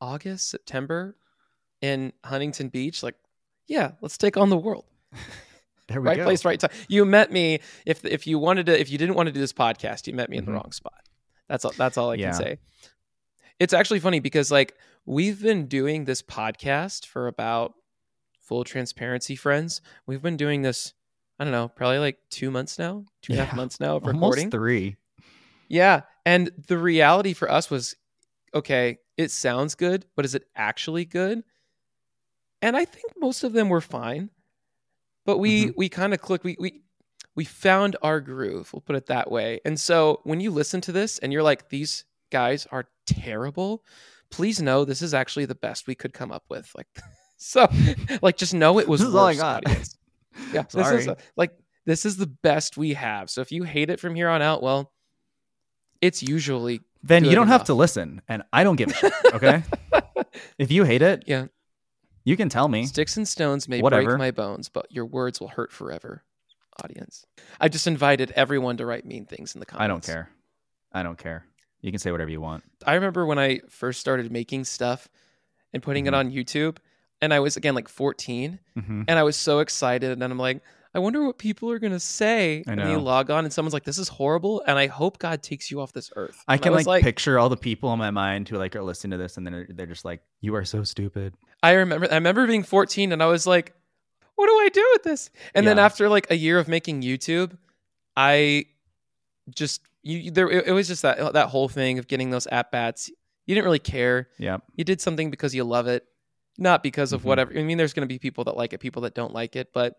August, 0.01 0.49
September 0.49 1.15
in 1.81 2.13
Huntington 2.23 2.69
Beach, 2.69 3.03
like, 3.03 3.15
yeah, 3.67 3.91
let's 4.01 4.17
take 4.17 4.37
on 4.37 4.49
the 4.49 4.57
world. 4.57 4.85
There 5.87 5.99
we 5.99 6.07
right 6.07 6.17
go. 6.17 6.23
place, 6.23 6.45
right 6.45 6.59
time. 6.59 6.71
You 6.87 7.05
met 7.05 7.31
me 7.31 7.59
if 7.85 8.05
if 8.05 8.25
you 8.25 8.39
wanted 8.39 8.67
to 8.67 8.79
if 8.79 8.89
you 8.89 8.97
didn't 8.97 9.15
want 9.15 9.27
to 9.27 9.33
do 9.33 9.39
this 9.39 9.53
podcast, 9.53 10.07
you 10.07 10.13
met 10.13 10.29
me 10.29 10.37
in 10.37 10.43
mm-hmm. 10.43 10.53
the 10.53 10.57
wrong 10.57 10.71
spot. 10.71 11.01
That's 11.49 11.65
all 11.65 11.73
that's 11.77 11.97
all 11.97 12.11
I 12.11 12.15
yeah. 12.15 12.31
can 12.31 12.33
say. 12.33 12.57
It's 13.59 13.73
actually 13.73 13.99
funny 13.99 14.19
because 14.19 14.49
like 14.49 14.75
we've 15.05 15.41
been 15.41 15.67
doing 15.67 16.05
this 16.05 16.21
podcast 16.21 17.05
for 17.05 17.27
about 17.27 17.73
full 18.39 18.63
transparency, 18.63 19.35
friends. 19.35 19.81
We've 20.05 20.21
been 20.21 20.37
doing 20.37 20.61
this, 20.61 20.93
I 21.39 21.43
don't 21.43 21.51
know, 21.51 21.67
probably 21.67 21.99
like 21.99 22.17
two 22.29 22.51
months 22.51 22.77
now, 22.77 23.05
two 23.21 23.33
and 23.33 23.41
a 23.41 23.45
half 23.45 23.55
months 23.55 23.79
now 23.79 23.97
of 23.97 24.05
recording. 24.05 24.45
Almost 24.45 24.51
three. 24.51 24.95
Yeah. 25.67 26.01
And 26.25 26.51
the 26.67 26.77
reality 26.77 27.33
for 27.33 27.49
us 27.51 27.69
was 27.69 27.95
okay, 28.53 28.99
it 29.17 29.31
sounds 29.31 29.75
good, 29.75 30.05
but 30.15 30.25
is 30.25 30.35
it 30.35 30.45
actually 30.55 31.05
good? 31.05 31.43
And 32.61 32.77
I 32.77 32.85
think 32.85 33.05
most 33.19 33.43
of 33.43 33.51
them 33.51 33.67
were 33.67 33.81
fine 33.81 34.29
but 35.25 35.37
we 35.37 35.65
mm-hmm. 35.65 35.71
we 35.77 35.89
kind 35.89 36.13
of 36.13 36.21
clicked. 36.21 36.43
We 36.43 36.55
we 36.59 36.81
we 37.35 37.45
found 37.45 37.95
our 38.01 38.19
groove. 38.19 38.71
We'll 38.73 38.81
put 38.81 38.95
it 38.95 39.07
that 39.07 39.31
way. 39.31 39.59
And 39.65 39.79
so 39.79 40.21
when 40.23 40.39
you 40.39 40.51
listen 40.51 40.81
to 40.81 40.91
this 40.91 41.17
and 41.19 41.33
you're 41.33 41.43
like, 41.43 41.69
these 41.69 42.05
guys 42.31 42.67
are 42.71 42.87
terrible, 43.05 43.83
please 44.29 44.61
know 44.61 44.85
this 44.85 45.01
is 45.01 45.13
actually 45.13 45.45
the 45.45 45.55
best 45.55 45.87
we 45.87 45.95
could 45.95 46.13
come 46.13 46.31
up 46.31 46.43
with. 46.49 46.71
Like, 46.77 46.87
so, 47.37 47.67
like, 48.21 48.37
just 48.37 48.53
know 48.53 48.79
it 48.79 48.87
was 48.87 49.01
This 49.01 49.09
is 49.09 49.15
all 49.15 49.25
I 49.25 49.35
got. 49.35 49.63
Yeah, 50.53 50.63
this 50.71 50.91
is 50.91 51.05
Sorry. 51.05 51.17
like 51.35 51.51
this 51.85 52.05
is 52.05 52.17
the 52.17 52.27
best 52.27 52.77
we 52.77 52.93
have. 52.93 53.29
So 53.29 53.41
if 53.41 53.51
you 53.51 53.63
hate 53.63 53.89
it 53.89 53.99
from 53.99 54.15
here 54.15 54.29
on 54.29 54.41
out, 54.41 54.61
well, 54.63 54.91
it's 56.01 56.21
usually 56.23 56.81
Then 57.03 57.25
you 57.25 57.35
don't 57.35 57.47
have 57.47 57.65
to 57.65 57.73
listen, 57.73 58.21
and 58.27 58.43
I 58.51 58.63
don't 58.63 58.75
give 58.75 58.89
a 58.89 58.93
shit. 58.93 59.13
Okay. 59.33 59.63
if 60.57 60.71
you 60.71 60.83
hate 60.83 61.01
it, 61.01 61.23
Yeah. 61.27 61.47
you 62.23 62.37
can 62.37 62.49
tell 62.49 62.67
me. 62.67 62.85
sticks 62.85 63.17
and 63.17 63.27
stones 63.27 63.67
may 63.67 63.81
Whatever. 63.81 64.03
break 64.03 64.17
my 64.19 64.31
bones, 64.31 64.69
but 64.69 64.85
your 64.91 65.05
words 65.05 65.39
will 65.39 65.49
hurt 65.49 65.71
forever. 65.71 66.23
Audience, 66.83 67.25
I 67.61 67.69
just 67.69 67.85
invited 67.85 68.31
everyone 68.31 68.77
to 68.77 68.85
write 68.85 69.05
mean 69.05 69.25
things 69.25 69.53
in 69.53 69.59
the 69.59 69.65
comments. 69.65 69.83
I 69.83 69.87
don't 69.87 70.03
care. 70.03 70.29
I 70.91 71.03
don't 71.03 71.17
care. 71.19 71.45
You 71.81 71.91
can 71.91 71.99
say 71.99 72.11
whatever 72.11 72.31
you 72.31 72.41
want. 72.41 72.63
I 72.85 72.95
remember 72.95 73.25
when 73.27 73.37
I 73.37 73.59
first 73.69 73.99
started 73.99 74.31
making 74.31 74.63
stuff 74.63 75.07
and 75.71 75.83
putting 75.83 76.05
Mhm. 76.05 76.07
it 76.07 76.13
on 76.15 76.31
YouTube, 76.31 76.77
and 77.23 77.33
I 77.33 77.39
was 77.39 77.57
again 77.57 77.75
like 77.75 77.87
14, 77.87 78.59
hmm 78.77 79.03
and 79.07 79.19
I 79.19 79.23
was 79.23 79.35
so 79.35 79.59
excited, 79.59 80.11
and 80.11 80.23
I'm 80.23 80.37
like, 80.37 80.61
I 80.95 80.99
wonder 80.99 81.25
what 81.25 81.37
people 81.37 81.71
are 81.71 81.79
gonna 81.79 81.99
say. 81.99 82.63
I 82.67 82.71
And 82.71 82.81
you 82.91 82.99
log 82.99 83.31
on, 83.31 83.45
and 83.45 83.53
someone's 83.53 83.73
like, 83.73 83.83
"This 83.83 83.97
is 83.97 84.09
horrible," 84.09 84.61
and 84.67 84.77
I 84.77 84.87
hope 84.87 85.17
God 85.17 85.41
takes 85.41 85.71
you 85.71 85.81
off 85.81 85.91
this 85.93 86.11
earth. 86.15 86.43
I 86.47 86.53
And 86.53 86.61
can 86.61 86.73
was 86.73 86.85
like, 86.85 87.03
picture 87.03 87.39
all 87.39 87.49
the 87.49 87.57
people 87.57 87.91
in 87.93 87.99
my 87.99 88.11
mind 88.11 88.49
who 88.49 88.57
like 88.57 88.75
are 88.75 88.83
listening 88.83 89.11
to 89.11 89.17
this, 89.17 89.37
and 89.37 89.45
then 89.45 89.67
they're 89.69 89.87
just 89.87 90.05
like, 90.05 90.21
"You 90.41 90.55
are 90.55 90.65
so 90.65 90.83
stupid." 90.83 91.33
I 91.63 91.71
remember 91.73 92.07
I 92.11 92.15
remember 92.15 92.45
being 92.45 92.63
14 92.63 93.13
and 93.13 93.23
I 93.23 93.27
was 93.27 93.47
like, 93.47 93.73
what 94.35 94.47
do 94.47 94.53
I 94.53 94.69
do 94.69 94.89
with 94.93 95.03
this? 95.03 95.29
And 95.55 95.65
then 95.65 95.79
after 95.79 96.09
like 96.09 96.29
a 96.29 96.35
year 96.35 96.59
of 96.59 96.67
making 96.67 97.01
YouTube, 97.03 97.57
I 98.17 98.65
just 99.49 99.81
you 100.01 100.31
there 100.31 100.49
it, 100.49 100.67
it 100.67 100.71
was 100.73 100.87
just 100.87 101.01
that 101.03 101.33
that 101.33 101.47
whole 101.47 101.69
thing 101.69 101.99
of 101.99 102.07
getting 102.07 102.29
those 102.29 102.47
at 102.47 102.71
bats. 102.71 103.09
You 103.45 103.55
didn't 103.55 103.65
really 103.65 103.79
care. 103.79 104.29
Yep. 104.37 104.63
You 104.75 104.83
did 104.83 105.01
something 105.01 105.29
because 105.31 105.53
you 105.55 105.63
love 105.63 105.87
it, 105.87 106.05
not 106.57 106.83
because 106.83 107.13
of 107.13 107.21
Mhm. 107.21 107.25
whatever. 107.25 107.57
I 107.57 107.63
mean, 107.63 107.77
there's 107.77 107.93
going 107.93 108.07
to 108.07 108.13
be 108.13 108.19
people 108.19 108.43
that 108.45 108.55
like 108.57 108.73
it, 108.73 108.79
people 108.79 109.01
that 109.03 109.13
don't 109.15 109.33
like 109.33 109.55
it, 109.55 109.71
but 109.73 109.95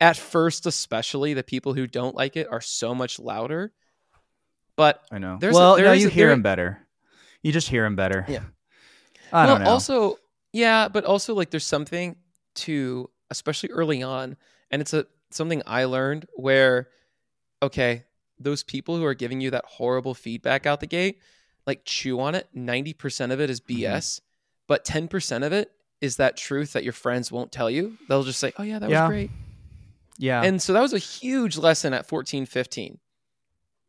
at 0.00 0.16
first, 0.16 0.66
especially 0.66 1.32
the 1.34 1.42
people 1.42 1.72
who 1.74 1.86
don't 1.86 2.14
like 2.14 2.36
it 2.36 2.46
are 2.50 2.60
so 2.60 2.94
much 2.94 3.18
louder. 3.18 3.72
But 4.76 5.02
I 5.10 5.18
know. 5.18 5.38
There's 5.40 5.56
a- 5.56 5.58
well, 5.58 5.76
there 5.76 5.86
no, 5.86 5.92
you 5.92 6.08
a- 6.08 6.10
hear 6.10 6.26
there- 6.26 6.34
him 6.34 6.42
better. 6.42 6.86
You 7.42 7.52
just 7.52 7.68
hear 7.68 7.84
him 7.86 7.96
better. 7.96 8.24
Yeah. 8.28 8.44
I 9.32 9.46
well, 9.46 9.56
don't 9.56 9.64
know. 9.64 9.70
also, 9.70 10.18
yeah, 10.52 10.88
but 10.88 11.04
also 11.04 11.34
like 11.34 11.50
there's 11.50 11.64
something 11.64 12.16
to, 12.56 13.10
especially 13.30 13.70
early 13.70 14.02
on, 14.02 14.36
and 14.70 14.82
it's 14.82 14.92
a 14.92 15.06
something 15.30 15.62
I 15.66 15.84
learned 15.84 16.26
where, 16.34 16.88
okay, 17.62 18.04
those 18.38 18.62
people 18.62 18.96
who 18.96 19.04
are 19.04 19.14
giving 19.14 19.40
you 19.40 19.50
that 19.50 19.64
horrible 19.64 20.14
feedback 20.14 20.66
out 20.66 20.80
the 20.80 20.86
gate, 20.86 21.20
like 21.66 21.84
chew 21.84 22.20
on 22.20 22.34
it. 22.34 22.48
Ninety 22.52 22.92
percent 22.92 23.32
of 23.32 23.40
it 23.40 23.48
is. 23.50 23.60
BS, 23.60 24.20
but 24.66 24.84
ten 24.84 25.08
percent 25.08 25.42
of 25.42 25.52
it 25.52 25.70
is 26.00 26.16
that 26.16 26.36
truth 26.36 26.72
that 26.74 26.84
your 26.84 26.92
friends 26.92 27.32
won't 27.32 27.52
tell 27.52 27.70
you. 27.70 27.96
They'll 28.08 28.22
just 28.24 28.38
say, 28.40 28.52
"Oh 28.58 28.62
yeah, 28.62 28.78
that 28.78 28.90
Yeah. 28.90 29.02
was 29.02 29.10
great." 29.10 29.30
yeah. 30.18 30.42
And 30.42 30.60
so 30.62 30.72
that 30.72 30.80
was 30.80 30.92
a 30.92 30.98
huge 30.98 31.56
lesson 31.58 31.92
at 31.92 32.06
14, 32.06 32.46
15 32.46 32.98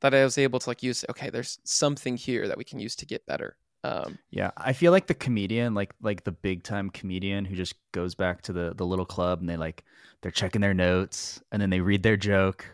that 0.01 0.13
I 0.13 0.23
was 0.23 0.37
able 0.37 0.59
to 0.59 0.69
like 0.69 0.83
use. 0.83 1.03
Okay, 1.09 1.29
there's 1.29 1.59
something 1.63 2.17
here 2.17 2.47
that 2.47 2.57
we 2.57 2.63
can 2.63 2.79
use 2.79 2.95
to 2.97 3.05
get 3.05 3.25
better. 3.25 3.57
Um, 3.83 4.17
Yeah, 4.29 4.51
I 4.57 4.73
feel 4.73 4.91
like 4.91 5.07
the 5.07 5.13
comedian, 5.13 5.73
like 5.73 5.93
like 6.01 6.23
the 6.23 6.31
big 6.31 6.63
time 6.63 6.89
comedian 6.89 7.45
who 7.45 7.55
just 7.55 7.75
goes 7.93 8.15
back 8.15 8.41
to 8.43 8.53
the 8.53 8.73
the 8.75 8.85
little 8.85 9.05
club 9.05 9.39
and 9.39 9.47
they 9.49 9.57
like 9.57 9.83
they're 10.21 10.31
checking 10.31 10.61
their 10.61 10.73
notes 10.73 11.41
and 11.51 11.61
then 11.61 11.69
they 11.69 11.79
read 11.79 12.03
their 12.03 12.17
joke 12.17 12.65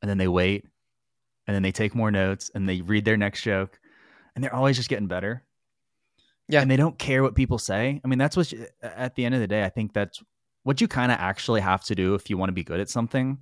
and 0.00 0.08
then 0.10 0.18
they 0.18 0.28
wait 0.28 0.64
and 1.46 1.54
then 1.54 1.62
they 1.62 1.72
take 1.72 1.94
more 1.94 2.10
notes 2.10 2.50
and 2.54 2.68
they 2.68 2.80
read 2.80 3.04
their 3.04 3.16
next 3.16 3.42
joke 3.42 3.78
and 4.34 4.42
they're 4.42 4.54
always 4.54 4.76
just 4.76 4.88
getting 4.88 5.08
better. 5.08 5.42
Yeah. 6.48 6.60
And 6.62 6.70
they 6.70 6.76
don't 6.76 6.98
care 6.98 7.22
what 7.22 7.34
people 7.34 7.58
say. 7.58 8.00
I 8.04 8.08
mean, 8.08 8.18
that's 8.18 8.36
what 8.36 8.50
you- 8.52 8.66
at 8.82 9.14
the 9.14 9.24
end 9.24 9.34
of 9.34 9.40
the 9.40 9.46
day, 9.46 9.64
I 9.64 9.68
think 9.68 9.92
that's 9.92 10.22
what 10.64 10.80
you 10.80 10.88
kind 10.88 11.10
of 11.12 11.18
actually 11.18 11.60
have 11.60 11.82
to 11.84 11.94
do 11.94 12.14
if 12.14 12.28
you 12.30 12.36
want 12.36 12.48
to 12.50 12.54
be 12.54 12.64
good 12.64 12.80
at 12.80 12.88
something. 12.90 13.38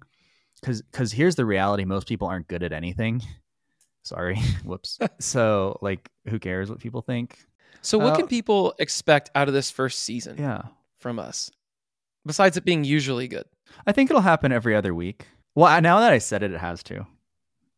Cuz 0.63 0.83
cuz 0.93 1.13
here's 1.13 1.37
the 1.37 1.45
reality, 1.47 1.85
most 1.85 2.07
people 2.07 2.29
aren't 2.29 2.49
good 2.49 2.63
at 2.63 2.73
anything. 2.73 3.23
Sorry. 4.03 4.37
Whoops. 4.65 4.99
so, 5.19 5.79
like 5.83 6.09
who 6.29 6.39
cares 6.39 6.71
what 6.71 6.79
people 6.81 7.03
think? 7.03 7.39
so, 7.83 7.99
what 7.99 8.13
Uh, 8.13 8.17
can 8.17 8.27
people 8.27 8.75
expect 8.79 9.31
out 9.35 9.49
of 9.49 9.55
this 9.55 9.71
first 9.71 10.01
season 10.01 10.37
Yeah. 10.39 10.63
from 10.99 11.19
us? 11.19 11.51
Besides 12.27 12.57
it 12.59 12.65
being 12.65 12.85
usually 12.85 13.27
good. 13.29 13.47
I 13.87 13.93
think 13.93 14.11
it'll 14.11 14.21
happen 14.23 14.53
every 14.53 14.75
other 14.77 14.95
week. 14.95 15.27
Well, 15.55 15.67
I- 15.67 15.81
now 15.81 16.01
that 16.01 16.13
I 16.13 16.19
said 16.19 16.43
it, 16.43 16.53
it 16.53 16.61
has 16.61 16.83
to. 16.85 17.07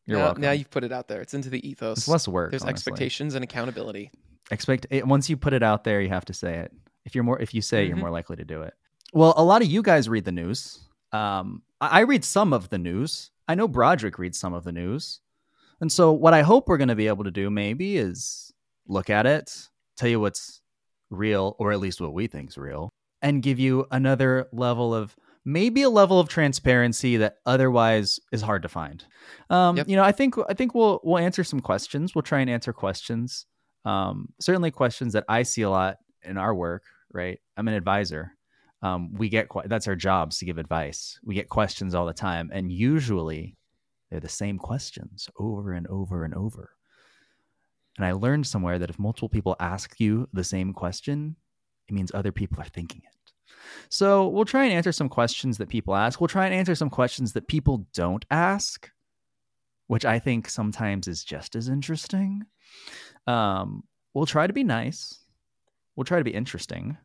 You're 0.07 0.19
now, 0.19 0.25
welcome. 0.25 0.43
now 0.43 0.51
you've 0.51 0.71
put 0.71 0.83
it 0.83 0.91
out 0.93 1.07
there. 1.07 1.21
It's 1.21 1.33
into 1.35 1.49
the 1.49 1.67
ethos. 1.69 1.99
it's 1.99 2.09
less 2.09 2.27
work. 2.27 2.51
There's 2.51 2.63
honestly. 2.65 2.91
expectations 2.91 3.35
and 3.37 3.45
accountability. 3.45 4.11
Expect 4.53 4.87
it, 4.91 5.07
once 5.07 5.29
you 5.29 5.37
put 5.37 5.53
it 5.53 5.62
out 5.62 5.83
there, 5.83 6.01
you 6.01 6.11
have 6.11 6.27
to 6.27 6.35
say 6.35 6.59
it. 6.59 6.73
If 7.05 7.15
you're 7.15 7.25
more, 7.25 7.41
if 7.41 7.53
you 7.55 7.62
say, 7.62 7.85
it, 7.85 7.88
you're 7.88 7.97
more 7.97 8.11
likely 8.11 8.37
to 8.37 8.45
do 8.45 8.62
it. 8.62 8.75
Well, 9.12 9.35
a 9.37 9.43
lot 9.43 9.62
of 9.62 9.69
you 9.69 9.83
guys 9.83 10.09
read 10.09 10.25
the 10.25 10.33
news. 10.33 10.79
Um, 11.11 11.62
I, 11.81 12.01
I 12.01 12.01
read 12.03 12.25
some 12.25 12.53
of 12.53 12.69
the 12.69 12.79
news. 12.79 13.31
I 13.49 13.55
know 13.55 13.67
Brodrick 13.69 14.19
reads 14.19 14.38
some 14.38 14.55
of 14.55 14.62
the 14.65 14.73
news, 14.73 15.21
and 15.81 15.91
so 15.91 16.12
what 16.12 16.35
I 16.35 16.43
hope 16.43 16.69
we're 16.69 16.77
going 16.77 16.88
to 16.88 16.95
be 16.95 17.09
able 17.09 17.25
to 17.25 17.31
do 17.31 17.51
maybe 17.51 17.97
is 17.97 18.53
look 18.87 19.11
at 19.11 19.27
it, 19.27 19.69
tell 19.97 20.09
you 20.09 20.21
what's 20.21 20.61
real, 21.11 21.57
or 21.59 21.73
at 21.73 21.81
least 21.81 22.01
what 22.01 22.15
we 22.15 22.27
think's 22.27 22.57
real, 22.57 22.91
and 23.21 23.43
give 23.43 23.59
you 23.59 23.87
another 23.91 24.49
level 24.53 24.95
of 24.95 25.17
maybe 25.45 25.83
a 25.83 25.91
level 25.91 26.21
of 26.21 26.29
transparency 26.29 27.17
that 27.17 27.37
otherwise 27.45 28.21
is 28.31 28.43
hard 28.43 28.62
to 28.62 28.69
find. 28.69 29.05
Um, 29.51 29.77
Yep. 29.77 29.88
You 29.88 29.97
know, 29.97 30.05
I 30.05 30.12
think 30.12 30.37
I 30.49 30.55
think 30.55 30.75
we'll 30.75 31.01
we'll 31.03 31.19
answer 31.19 31.43
some 31.43 31.61
questions. 31.61 32.15
We'll 32.15 32.23
try 32.23 32.41
and 32.41 32.51
answer 32.51 32.73
questions. 32.73 33.47
Um, 33.85 34.33
certainly 34.40 34.71
questions 34.71 35.12
that 35.14 35.25
I 35.29 35.42
see 35.42 35.62
a 35.62 35.71
lot 35.71 35.99
in 36.23 36.38
our 36.38 36.55
work. 36.55 36.85
Right, 37.12 37.40
I'm 37.57 37.68
an 37.68 37.75
advisor. 37.75 38.33
Um, 38.81 39.14
we 39.14 39.29
get 39.29 39.49
that's 39.66 39.87
our 39.87 39.97
jobs 39.97 40.38
to 40.38 40.45
give 40.45 40.59
advice. 40.59 41.18
We 41.23 41.35
get 41.35 41.49
questions 41.49 41.95
all 41.95 42.07
the 42.07 42.12
time, 42.12 42.51
and 42.53 42.73
usually 42.73 43.57
they're 44.11 44.21
the 44.21 44.29
same 44.29 44.59
questions 44.59 45.29
over 45.38 45.73
and 45.73 45.87
over 45.87 46.25
and 46.25 46.35
over. 46.35 46.71
And 47.97 48.07
I 48.07 48.12
learned 48.12 48.47
somewhere 48.47 48.79
that 48.79 48.90
if 48.90 48.99
multiple 48.99 49.29
people 49.29 49.57
ask 49.61 50.01
you 50.01 50.29
the 50.33 50.45
same 50.45 50.73
question, 50.73 51.37
it 51.88 51.95
means 51.95 52.11
other 52.14 52.33
people 52.33 52.61
are 52.61 52.66
thinking 52.66 53.03
it. 53.05 53.33
So 53.88 54.29
we'll 54.29 54.45
try 54.45 54.64
and 54.64 54.73
answer 54.73 54.92
some 54.92 55.09
questions 55.09 55.59
that 55.59 55.68
people 55.68 55.95
ask. 55.95 56.21
We'll 56.21 56.29
try 56.29 56.47
and 56.47 56.55
answer 56.55 56.75
some 56.75 56.90
questions 56.90 57.33
that 57.35 57.49
people 57.49 57.87
don't 57.95 58.25
ask, 58.31 58.90
which 59.93 60.07
I 60.07 60.19
think 60.19 60.49
sometimes 60.49 61.07
is 61.07 61.23
just 61.23 61.55
as 61.55 61.69
interesting. 61.69 62.47
Um, 63.27 63.85
we'll 64.15 64.25
try 64.25 64.47
to 64.47 64.53
be 64.55 64.65
nice. 64.65 65.19
We'll 65.95 66.07
try 66.07 66.17
to 66.17 66.25
be 66.25 66.31
interesting. 66.31 66.97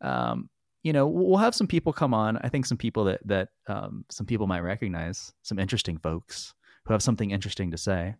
Um, 0.00 0.48
you 0.82 0.94
know, 0.94 1.06
we'll 1.06 1.36
have 1.36 1.54
some 1.54 1.66
people 1.66 1.92
come 1.92 2.14
on. 2.14 2.38
I 2.38 2.48
think 2.48 2.64
some 2.64 2.78
people 2.78 3.04
that 3.04 3.20
that 3.26 3.48
um, 3.68 4.06
some 4.10 4.24
people 4.24 4.46
might 4.46 4.60
recognize, 4.60 5.30
some 5.42 5.58
interesting 5.58 5.98
folks 5.98 6.54
who 6.86 6.94
have 6.94 7.02
something 7.02 7.30
interesting 7.30 7.70
to 7.72 7.76
say, 7.76 8.14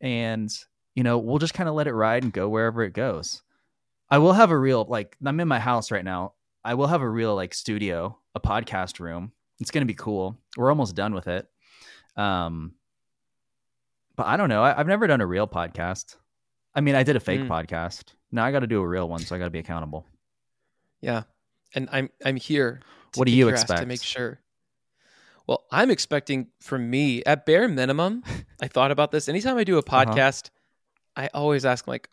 and 0.00 0.50
you 0.94 1.02
know, 1.02 1.18
we'll 1.18 1.36
just 1.36 1.52
kind 1.52 1.68
of 1.68 1.74
let 1.74 1.86
it 1.86 1.92
ride 1.92 2.22
and 2.22 2.32
go 2.32 2.48
wherever 2.48 2.82
it 2.82 2.94
goes. 2.94 3.42
I 4.08 4.16
will 4.16 4.32
have 4.32 4.52
a 4.52 4.58
real 4.58 4.86
like 4.88 5.18
I'm 5.22 5.38
in 5.38 5.48
my 5.48 5.60
house 5.60 5.90
right 5.90 6.02
now. 6.02 6.32
I 6.64 6.72
will 6.76 6.86
have 6.86 7.02
a 7.02 7.10
real 7.10 7.34
like 7.34 7.52
studio, 7.52 8.18
a 8.34 8.40
podcast 8.40 9.00
room. 9.00 9.32
It's 9.60 9.70
gonna 9.70 9.84
be 9.84 9.92
cool. 9.92 10.38
We're 10.56 10.70
almost 10.70 10.96
done 10.96 11.12
with 11.12 11.28
it. 11.28 11.46
Um, 12.16 12.72
but 14.16 14.26
I 14.26 14.36
don't 14.36 14.48
know. 14.48 14.62
I, 14.62 14.78
I've 14.78 14.86
never 14.86 15.06
done 15.06 15.20
a 15.20 15.26
real 15.26 15.46
podcast. 15.46 16.16
I 16.74 16.80
mean, 16.80 16.94
I 16.94 17.02
did 17.02 17.16
a 17.16 17.20
fake 17.20 17.40
Mm. 17.42 17.48
podcast. 17.48 18.14
Now 18.32 18.44
I 18.44 18.50
got 18.52 18.60
to 18.60 18.66
do 18.66 18.80
a 18.80 18.86
real 18.86 19.08
one, 19.08 19.20
so 19.20 19.34
I 19.34 19.38
got 19.38 19.44
to 19.44 19.50
be 19.50 19.58
accountable. 19.60 20.04
Yeah. 21.00 21.22
And 21.74 21.88
I'm 21.92 22.10
I'm 22.24 22.36
here. 22.36 22.80
What 23.14 23.26
do 23.26 23.32
you 23.32 23.48
ass 23.50 23.64
To 23.64 23.86
make 23.86 24.02
sure. 24.02 24.40
Well, 25.46 25.64
I'm 25.70 25.90
expecting 25.90 26.48
from 26.60 26.88
me 26.90 27.22
at 27.24 27.44
bare 27.46 27.68
minimum. 27.68 28.24
I 28.62 28.66
thought 28.68 28.90
about 28.90 29.10
this. 29.12 29.28
Anytime 29.28 29.56
I 29.56 29.64
do 29.64 29.76
a 29.76 29.80
Uh-huh. 29.80 30.04
podcast, 30.06 30.50
I 31.16 31.28
always 31.34 31.64
ask 31.64 31.86
like, 31.86 32.08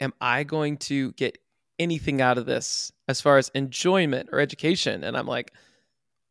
"Am 0.00 0.12
I 0.20 0.44
going 0.44 0.76
to 0.78 1.12
get 1.12 1.36
anything 1.78 2.20
out 2.22 2.38
of 2.38 2.46
this 2.46 2.92
as 3.08 3.20
far 3.20 3.38
as 3.38 3.50
enjoyment 3.54 4.28
or 4.32 4.38
education?" 4.40 5.02
And 5.04 5.16
I'm 5.16 5.26
like, 5.26 5.52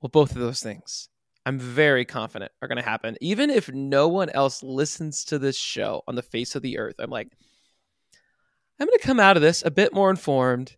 "Well, 0.01 0.09
both 0.09 0.31
of 0.31 0.37
those 0.37 0.61
things." 0.63 1.09
I'm 1.45 1.59
very 1.59 2.05
confident 2.05 2.51
are 2.61 2.67
going 2.67 2.77
to 2.77 2.89
happen. 2.89 3.17
Even 3.19 3.49
if 3.49 3.69
no 3.71 4.07
one 4.07 4.29
else 4.29 4.63
listens 4.63 5.25
to 5.25 5.39
this 5.39 5.57
show 5.57 6.03
on 6.07 6.15
the 6.15 6.21
face 6.21 6.55
of 6.55 6.61
the 6.61 6.77
earth, 6.77 6.95
I'm 6.99 7.09
like, 7.09 7.29
I'm 8.79 8.87
going 8.87 8.97
to 8.97 9.05
come 9.05 9.19
out 9.19 9.35
of 9.35 9.41
this 9.41 9.63
a 9.65 9.71
bit 9.71 9.93
more 9.93 10.09
informed. 10.09 10.77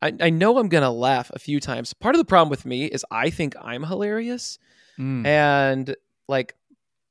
I, 0.00 0.12
I 0.20 0.30
know 0.30 0.58
I'm 0.58 0.68
going 0.68 0.82
to 0.82 0.90
laugh 0.90 1.30
a 1.34 1.38
few 1.38 1.60
times. 1.60 1.92
Part 1.92 2.14
of 2.14 2.18
the 2.18 2.24
problem 2.24 2.50
with 2.50 2.64
me 2.64 2.86
is 2.86 3.04
I 3.10 3.30
think 3.30 3.54
I'm 3.60 3.84
hilarious. 3.84 4.58
Mm. 4.98 5.26
And 5.26 5.96
like, 6.26 6.54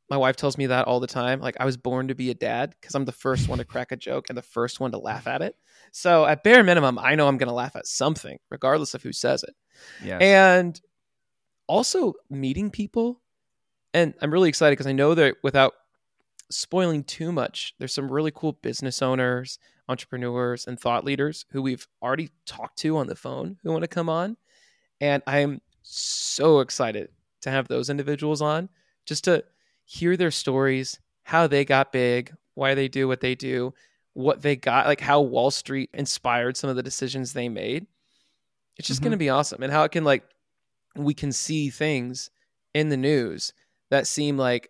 my 0.09 0.17
wife 0.17 0.37
tells 0.37 0.57
me 0.57 0.67
that 0.67 0.87
all 0.87 0.99
the 0.99 1.07
time. 1.07 1.41
Like, 1.41 1.57
I 1.59 1.65
was 1.65 1.75
born 1.75 2.07
to 2.07 2.15
be 2.15 2.29
a 2.29 2.33
dad 2.33 2.73
because 2.79 2.95
I'm 2.95 3.05
the 3.05 3.11
first 3.11 3.49
one 3.49 3.57
to 3.57 3.65
crack 3.65 3.91
a 3.91 3.97
joke 3.97 4.27
and 4.29 4.37
the 4.37 4.41
first 4.41 4.79
one 4.79 4.91
to 4.91 4.97
laugh 4.97 5.27
at 5.27 5.41
it. 5.41 5.55
So, 5.91 6.25
at 6.25 6.43
bare 6.43 6.63
minimum, 6.63 6.97
I 6.97 7.15
know 7.15 7.27
I'm 7.27 7.37
going 7.37 7.49
to 7.49 7.53
laugh 7.53 7.75
at 7.75 7.87
something, 7.87 8.39
regardless 8.49 8.93
of 8.93 9.03
who 9.03 9.11
says 9.11 9.43
it. 9.43 9.53
Yes. 10.03 10.21
And 10.21 10.81
also, 11.67 12.13
meeting 12.29 12.69
people 12.71 13.21
and 13.93 14.13
I'm 14.21 14.31
really 14.31 14.49
excited 14.49 14.73
because 14.73 14.87
I 14.87 14.91
know 14.91 15.15
that 15.15 15.35
without 15.43 15.73
spoiling 16.51 17.03
too 17.03 17.31
much, 17.31 17.73
there's 17.79 17.93
some 17.93 18.11
really 18.11 18.31
cool 18.31 18.53
business 18.53 19.01
owners, 19.01 19.59
entrepreneurs, 19.89 20.67
and 20.67 20.79
thought 20.79 21.05
leaders 21.05 21.45
who 21.51 21.61
we've 21.61 21.87
already 22.01 22.29
talked 22.45 22.77
to 22.79 22.97
on 22.97 23.07
the 23.07 23.15
phone 23.15 23.57
who 23.63 23.71
want 23.71 23.83
to 23.83 23.87
come 23.87 24.09
on. 24.09 24.37
And 25.01 25.23
I'm 25.27 25.61
so 25.83 26.59
excited 26.59 27.09
to 27.41 27.49
have 27.49 27.67
those 27.67 27.89
individuals 27.89 28.41
on 28.41 28.69
just 29.05 29.23
to 29.25 29.43
hear 29.85 30.17
their 30.17 30.31
stories, 30.31 30.99
how 31.23 31.47
they 31.47 31.65
got 31.65 31.91
big, 31.91 32.33
why 32.55 32.75
they 32.75 32.87
do 32.87 33.07
what 33.07 33.21
they 33.21 33.35
do, 33.35 33.73
what 34.13 34.41
they 34.41 34.55
got, 34.55 34.85
like 34.87 35.01
how 35.01 35.21
Wall 35.21 35.49
Street 35.51 35.89
inspired 35.93 36.57
some 36.57 36.69
of 36.69 36.75
the 36.75 36.83
decisions 36.83 37.33
they 37.33 37.49
made. 37.49 37.87
It's 38.77 38.87
just 38.87 38.99
Mhm. 38.99 39.05
going 39.05 39.11
to 39.11 39.17
be 39.17 39.29
awesome. 39.29 39.63
And 39.63 39.71
how 39.71 39.83
it 39.83 39.91
can, 39.91 40.03
like, 40.03 40.23
we 40.99 41.13
can 41.13 41.31
see 41.31 41.69
things 41.69 42.29
in 42.73 42.89
the 42.89 42.97
news 42.97 43.53
that 43.89 44.07
seem 44.07 44.37
like, 44.37 44.69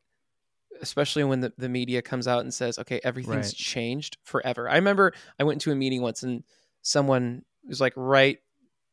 especially 0.81 1.23
when 1.23 1.41
the, 1.41 1.53
the 1.57 1.69
media 1.69 2.01
comes 2.01 2.27
out 2.27 2.41
and 2.41 2.53
says, 2.53 2.77
okay, 2.79 2.99
everything's 3.03 3.47
Right. 3.47 3.55
changed 3.55 4.17
forever. 4.23 4.69
I 4.69 4.75
remember 4.75 5.13
I 5.39 5.43
went 5.43 5.55
into 5.55 5.71
a 5.71 5.75
meeting 5.75 6.01
once 6.01 6.23
and 6.23 6.43
someone 6.81 7.43
was 7.67 7.81
like 7.81 7.93
right 7.95 8.37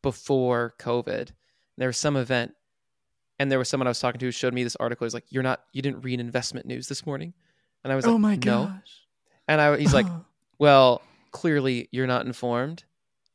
before 0.02 0.74
COVID, 0.78 1.18
and 1.28 1.32
there 1.78 1.88
was 1.88 1.96
some 1.96 2.16
event 2.16 2.52
and 3.38 3.50
there 3.50 3.58
was 3.58 3.68
someone 3.68 3.86
I 3.86 3.90
was 3.90 3.98
talking 4.00 4.18
to 4.20 4.26
who 4.26 4.30
showed 4.32 4.54
me 4.54 4.62
this 4.64 4.76
article. 4.76 5.04
He's 5.04 5.14
like, 5.14 5.26
"You're 5.30 5.42
not, 5.42 5.60
you 5.72 5.82
didn't 5.82 6.02
read 6.02 6.20
investment 6.20 6.66
news 6.66 6.88
this 6.88 7.04
morning," 7.06 7.34
and 7.82 7.92
I 7.92 7.96
was 7.96 8.06
like, 8.06 8.12
oh 8.12 8.14
like, 8.14 8.20
my 8.22 8.36
"No." 8.36 8.66
gosh. 8.66 9.06
And 9.48 9.60
I, 9.60 9.76
he's 9.76 9.92
like, 9.94 10.06
"Well, 10.58 11.02
clearly 11.32 11.88
you're 11.90 12.06
not 12.06 12.26
informed." 12.26 12.84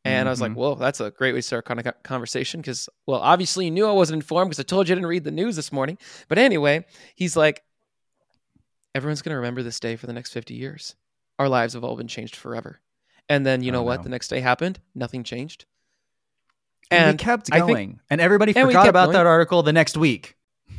And 0.05 0.29
I 0.29 0.31
was 0.31 0.39
like, 0.41 0.51
Mhm. 0.53 0.55
"Well, 0.55 0.75
that's 0.75 0.99
a 1.01 1.12
great 1.12 1.33
way 1.33 1.39
to 1.39 1.41
start 1.41 1.65
a 1.69 1.83
con- 1.83 1.93
conversation 2.03 2.62
because, 2.62 2.88
well, 3.05 3.19
obviously 3.19 3.65
you 3.65 3.71
knew 3.71 3.85
I 3.85 3.91
wasn't 3.91 4.15
informed 4.23 4.49
because 4.49 4.59
I 4.59 4.63
told 4.63 4.88
you 4.88 4.93
I 4.93 4.95
didn't 4.95 5.09
read 5.09 5.23
the 5.25 5.31
news 5.31 5.55
this 5.57 5.71
morning." 5.71 5.97
But 6.29 6.38
anyway, 6.38 6.85
he's 7.15 7.35
like, 7.35 7.63
"Everyone's 8.95 9.21
going 9.21 9.31
to 9.33 9.38
remember 9.38 9.62
this 9.63 9.79
day 9.79 9.95
for 9.95 10.07
the 10.07 10.13
next 10.13 10.31
50 10.31 10.53
years. 10.55 10.95
Our 11.38 11.49
lives 11.49 11.73
have 11.73 11.83
all 11.83 11.95
been 11.95 12.07
changed 12.07 12.35
forever." 12.35 12.79
And 13.27 13.45
then 13.45 13.62
you 13.62 13.71
know 13.71 13.81
Oh, 13.81 13.83
what? 13.83 13.97
no. 13.97 14.03
The 14.03 14.09
next 14.09 14.29
day 14.29 14.39
happened. 14.39 14.79
Nothing 14.95 15.23
changed. 15.23 15.65
and, 16.91 17.09
And 17.12 17.19
kept 17.19 17.49
I 17.51 17.57
think- 17.57 17.67
going, 17.67 17.99
and 18.09 18.19
everybody 18.19 18.55
and 18.55 18.67
forgot 18.67 18.88
about 18.88 19.05
going. 19.07 19.13
that 19.13 19.27
article 19.27 19.62
the 19.62 19.71
next 19.73 19.95
week. 19.95 20.35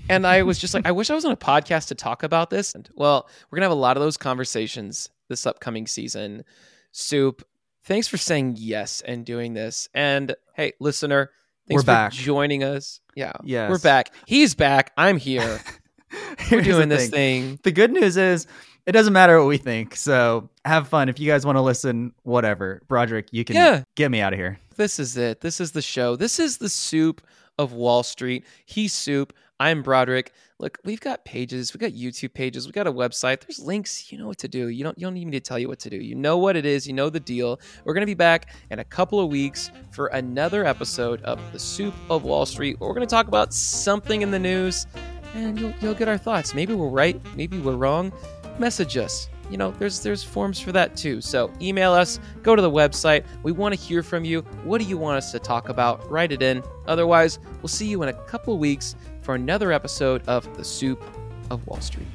And 0.09 0.27
I 0.27 0.43
was 0.43 0.59
just 0.59 0.75
like, 0.75 0.85
I 0.85 0.91
wish 0.91 1.09
I 1.09 1.15
was 1.15 1.25
on 1.25 1.31
a 1.31 1.37
podcast 1.37 1.87
to 1.89 1.95
talk 1.95 2.25
about 2.25 2.51
this. 2.51 2.75
And 2.75 2.89
well, 2.95 3.29
we're 3.49 3.57
gonna 3.59 3.67
have 3.67 3.71
a 3.71 3.81
lot 3.81 3.97
of 3.97 4.03
those 4.03 4.17
conversations 4.17 5.09
this 5.29 5.47
upcoming 5.47 5.87
season. 5.87 6.43
Soup, 6.91 7.47
thanks 7.85 8.09
for 8.09 8.17
saying 8.17 8.57
yes 8.59 9.01
and 9.01 9.25
doing 9.25 9.55
this. 9.55 9.89
And 9.95 10.35
hey, 10.55 10.73
listener, 10.81 11.31
thanks 11.69 11.81
We're 11.81 11.83
for 11.83 11.87
back. 11.87 12.13
joining 12.13 12.63
us. 12.65 13.01
Yeah, 13.15 13.33
Yes. 13.45 13.71
we're 13.71 13.79
back. 13.79 14.13
He's 14.27 14.55
back. 14.55 14.93
I'm 14.97 15.17
here. 15.19 15.61
we're 16.51 16.63
doing 16.63 16.89
this 16.89 17.09
thing. 17.11 17.43
thing. 17.51 17.61
The 17.63 17.73
good 17.73 17.93
news 17.93 18.17
is 18.17 18.47
it 18.87 18.93
doesn't 18.93 19.13
matter 19.13 19.39
what 19.39 19.47
we 19.49 19.59
think. 19.59 19.95
So 19.97 20.49
have 20.65 20.89
fun. 20.89 21.09
If 21.09 21.21
you 21.21 21.31
guys 21.31 21.45
want 21.45 21.57
to 21.57 21.63
listen, 21.63 22.13
whatever. 22.23 22.83
Brodrick, 22.89 23.29
you 23.31 23.45
can 23.45 23.57
Yeah. 23.57 23.83
get 23.95 24.11
me 24.11 24.21
out 24.21 24.33
of 24.33 24.39
here. 24.39 24.59
This 24.77 24.99
is 24.99 25.17
it. 25.17 25.41
This 25.41 25.61
is 25.61 25.73
the 25.73 25.83
show. 25.83 26.17
This 26.17 26.39
is 26.41 26.59
the 26.59 26.69
soup 26.69 27.21
of 27.59 27.73
Wall 27.75 28.03
Street. 28.03 28.45
He's 28.65 28.93
Soup. 28.95 29.33
I'm 29.61 29.85
Brodrick. 29.85 30.29
Look, 30.59 30.79
we've 30.85 31.03
got 31.03 31.27
pages. 31.27 31.75
We've 31.75 31.83
got 31.83 31.91
YouTube 31.93 32.33
pages. 32.33 32.67
We've 32.67 32.73
got 32.73 32.87
a 32.87 32.93
website. 32.93 33.41
There's 33.43 33.59
links. 33.59 34.11
You 34.11 34.17
know 34.17 34.27
what 34.27 34.39
to 34.39 34.49
do. 34.49 34.69
You 34.69 34.83
don't 34.83 34.99
you 34.99 35.05
don't 35.05 35.13
need 35.13 35.27
me 35.27 35.33
to 35.33 35.41
tell 35.41 35.59
you 35.59 35.69
what 35.69 35.79
to 35.81 35.91
do. 35.91 35.99
You 35.99 36.15
know 36.15 36.39
what 36.39 36.57
it 36.57 36.65
is. 36.65 36.87
You 36.87 36.95
know 36.95 37.11
the 37.11 37.21
deal. 37.21 37.61
We're 37.85 37.93
gonna 37.93 38.07
be 38.07 38.15
back 38.15 38.55
in 38.71 38.79
a 38.79 38.85
couple 38.85 39.21
of 39.21 39.29
weeks 39.29 39.71
for 39.91 40.07
another 40.07 40.65
episode 40.65 41.21
of 41.25 41.39
the 41.53 41.59
Soup 41.59 41.93
of 42.09 42.25
Wall 42.25 42.47
Street. 42.47 42.81
We're 42.81 42.95
gonna 42.95 43.05
talk 43.05 43.29
about 43.29 43.53
something 43.53 44.23
in 44.23 44.31
the 44.31 44.39
news, 44.39 44.87
and 45.35 45.61
you'll 45.61 45.75
you'll 45.83 45.95
get 45.95 46.09
our 46.09 46.17
thoughts. 46.17 46.55
Maybe 46.55 46.73
we're 46.73 46.89
right. 46.89 47.21
Maybe 47.37 47.59
we're 47.59 47.77
wrong. 47.77 48.15
Message 48.59 48.97
us. 48.97 49.29
You 49.51 49.57
know, 49.57 49.73
there's 49.73 50.01
there's 50.01 50.23
forms 50.23 50.61
for 50.61 50.71
that 50.73 50.97
too. 50.97 51.21
So 51.21 51.53
email 51.61 51.93
us, 51.93 52.21
go 52.43 52.55
to 52.55 52.63
the 52.63 52.71
website. 52.71 53.25
We 53.43 53.53
want 53.53 53.75
to 53.75 53.81
hear 53.81 54.03
from 54.03 54.25
you. 54.25 54.41
What 54.65 54.81
do 54.81 54.87
you 54.87 54.97
want 54.97 55.19
us 55.19 55.33
to 55.33 55.39
talk 55.39 55.69
about? 55.69 56.09
Write 56.09 56.31
it 56.31 56.41
in. 56.41 56.63
Otherwise, 56.87 57.41
we'll 57.61 57.69
see 57.69 57.87
you 57.87 58.03
in 58.03 58.09
a 58.09 58.13
couple 58.13 58.57
weeks 58.59 58.95
for 59.21 59.35
another 59.35 59.73
episode 59.73 60.23
of 60.27 60.57
The 60.57 60.65
Soup 60.65 61.03
of 61.51 61.67
Wall 61.67 61.81
Street. 61.81 62.07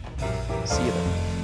See 0.66 0.84
you 0.84 0.92
then. 0.92 1.36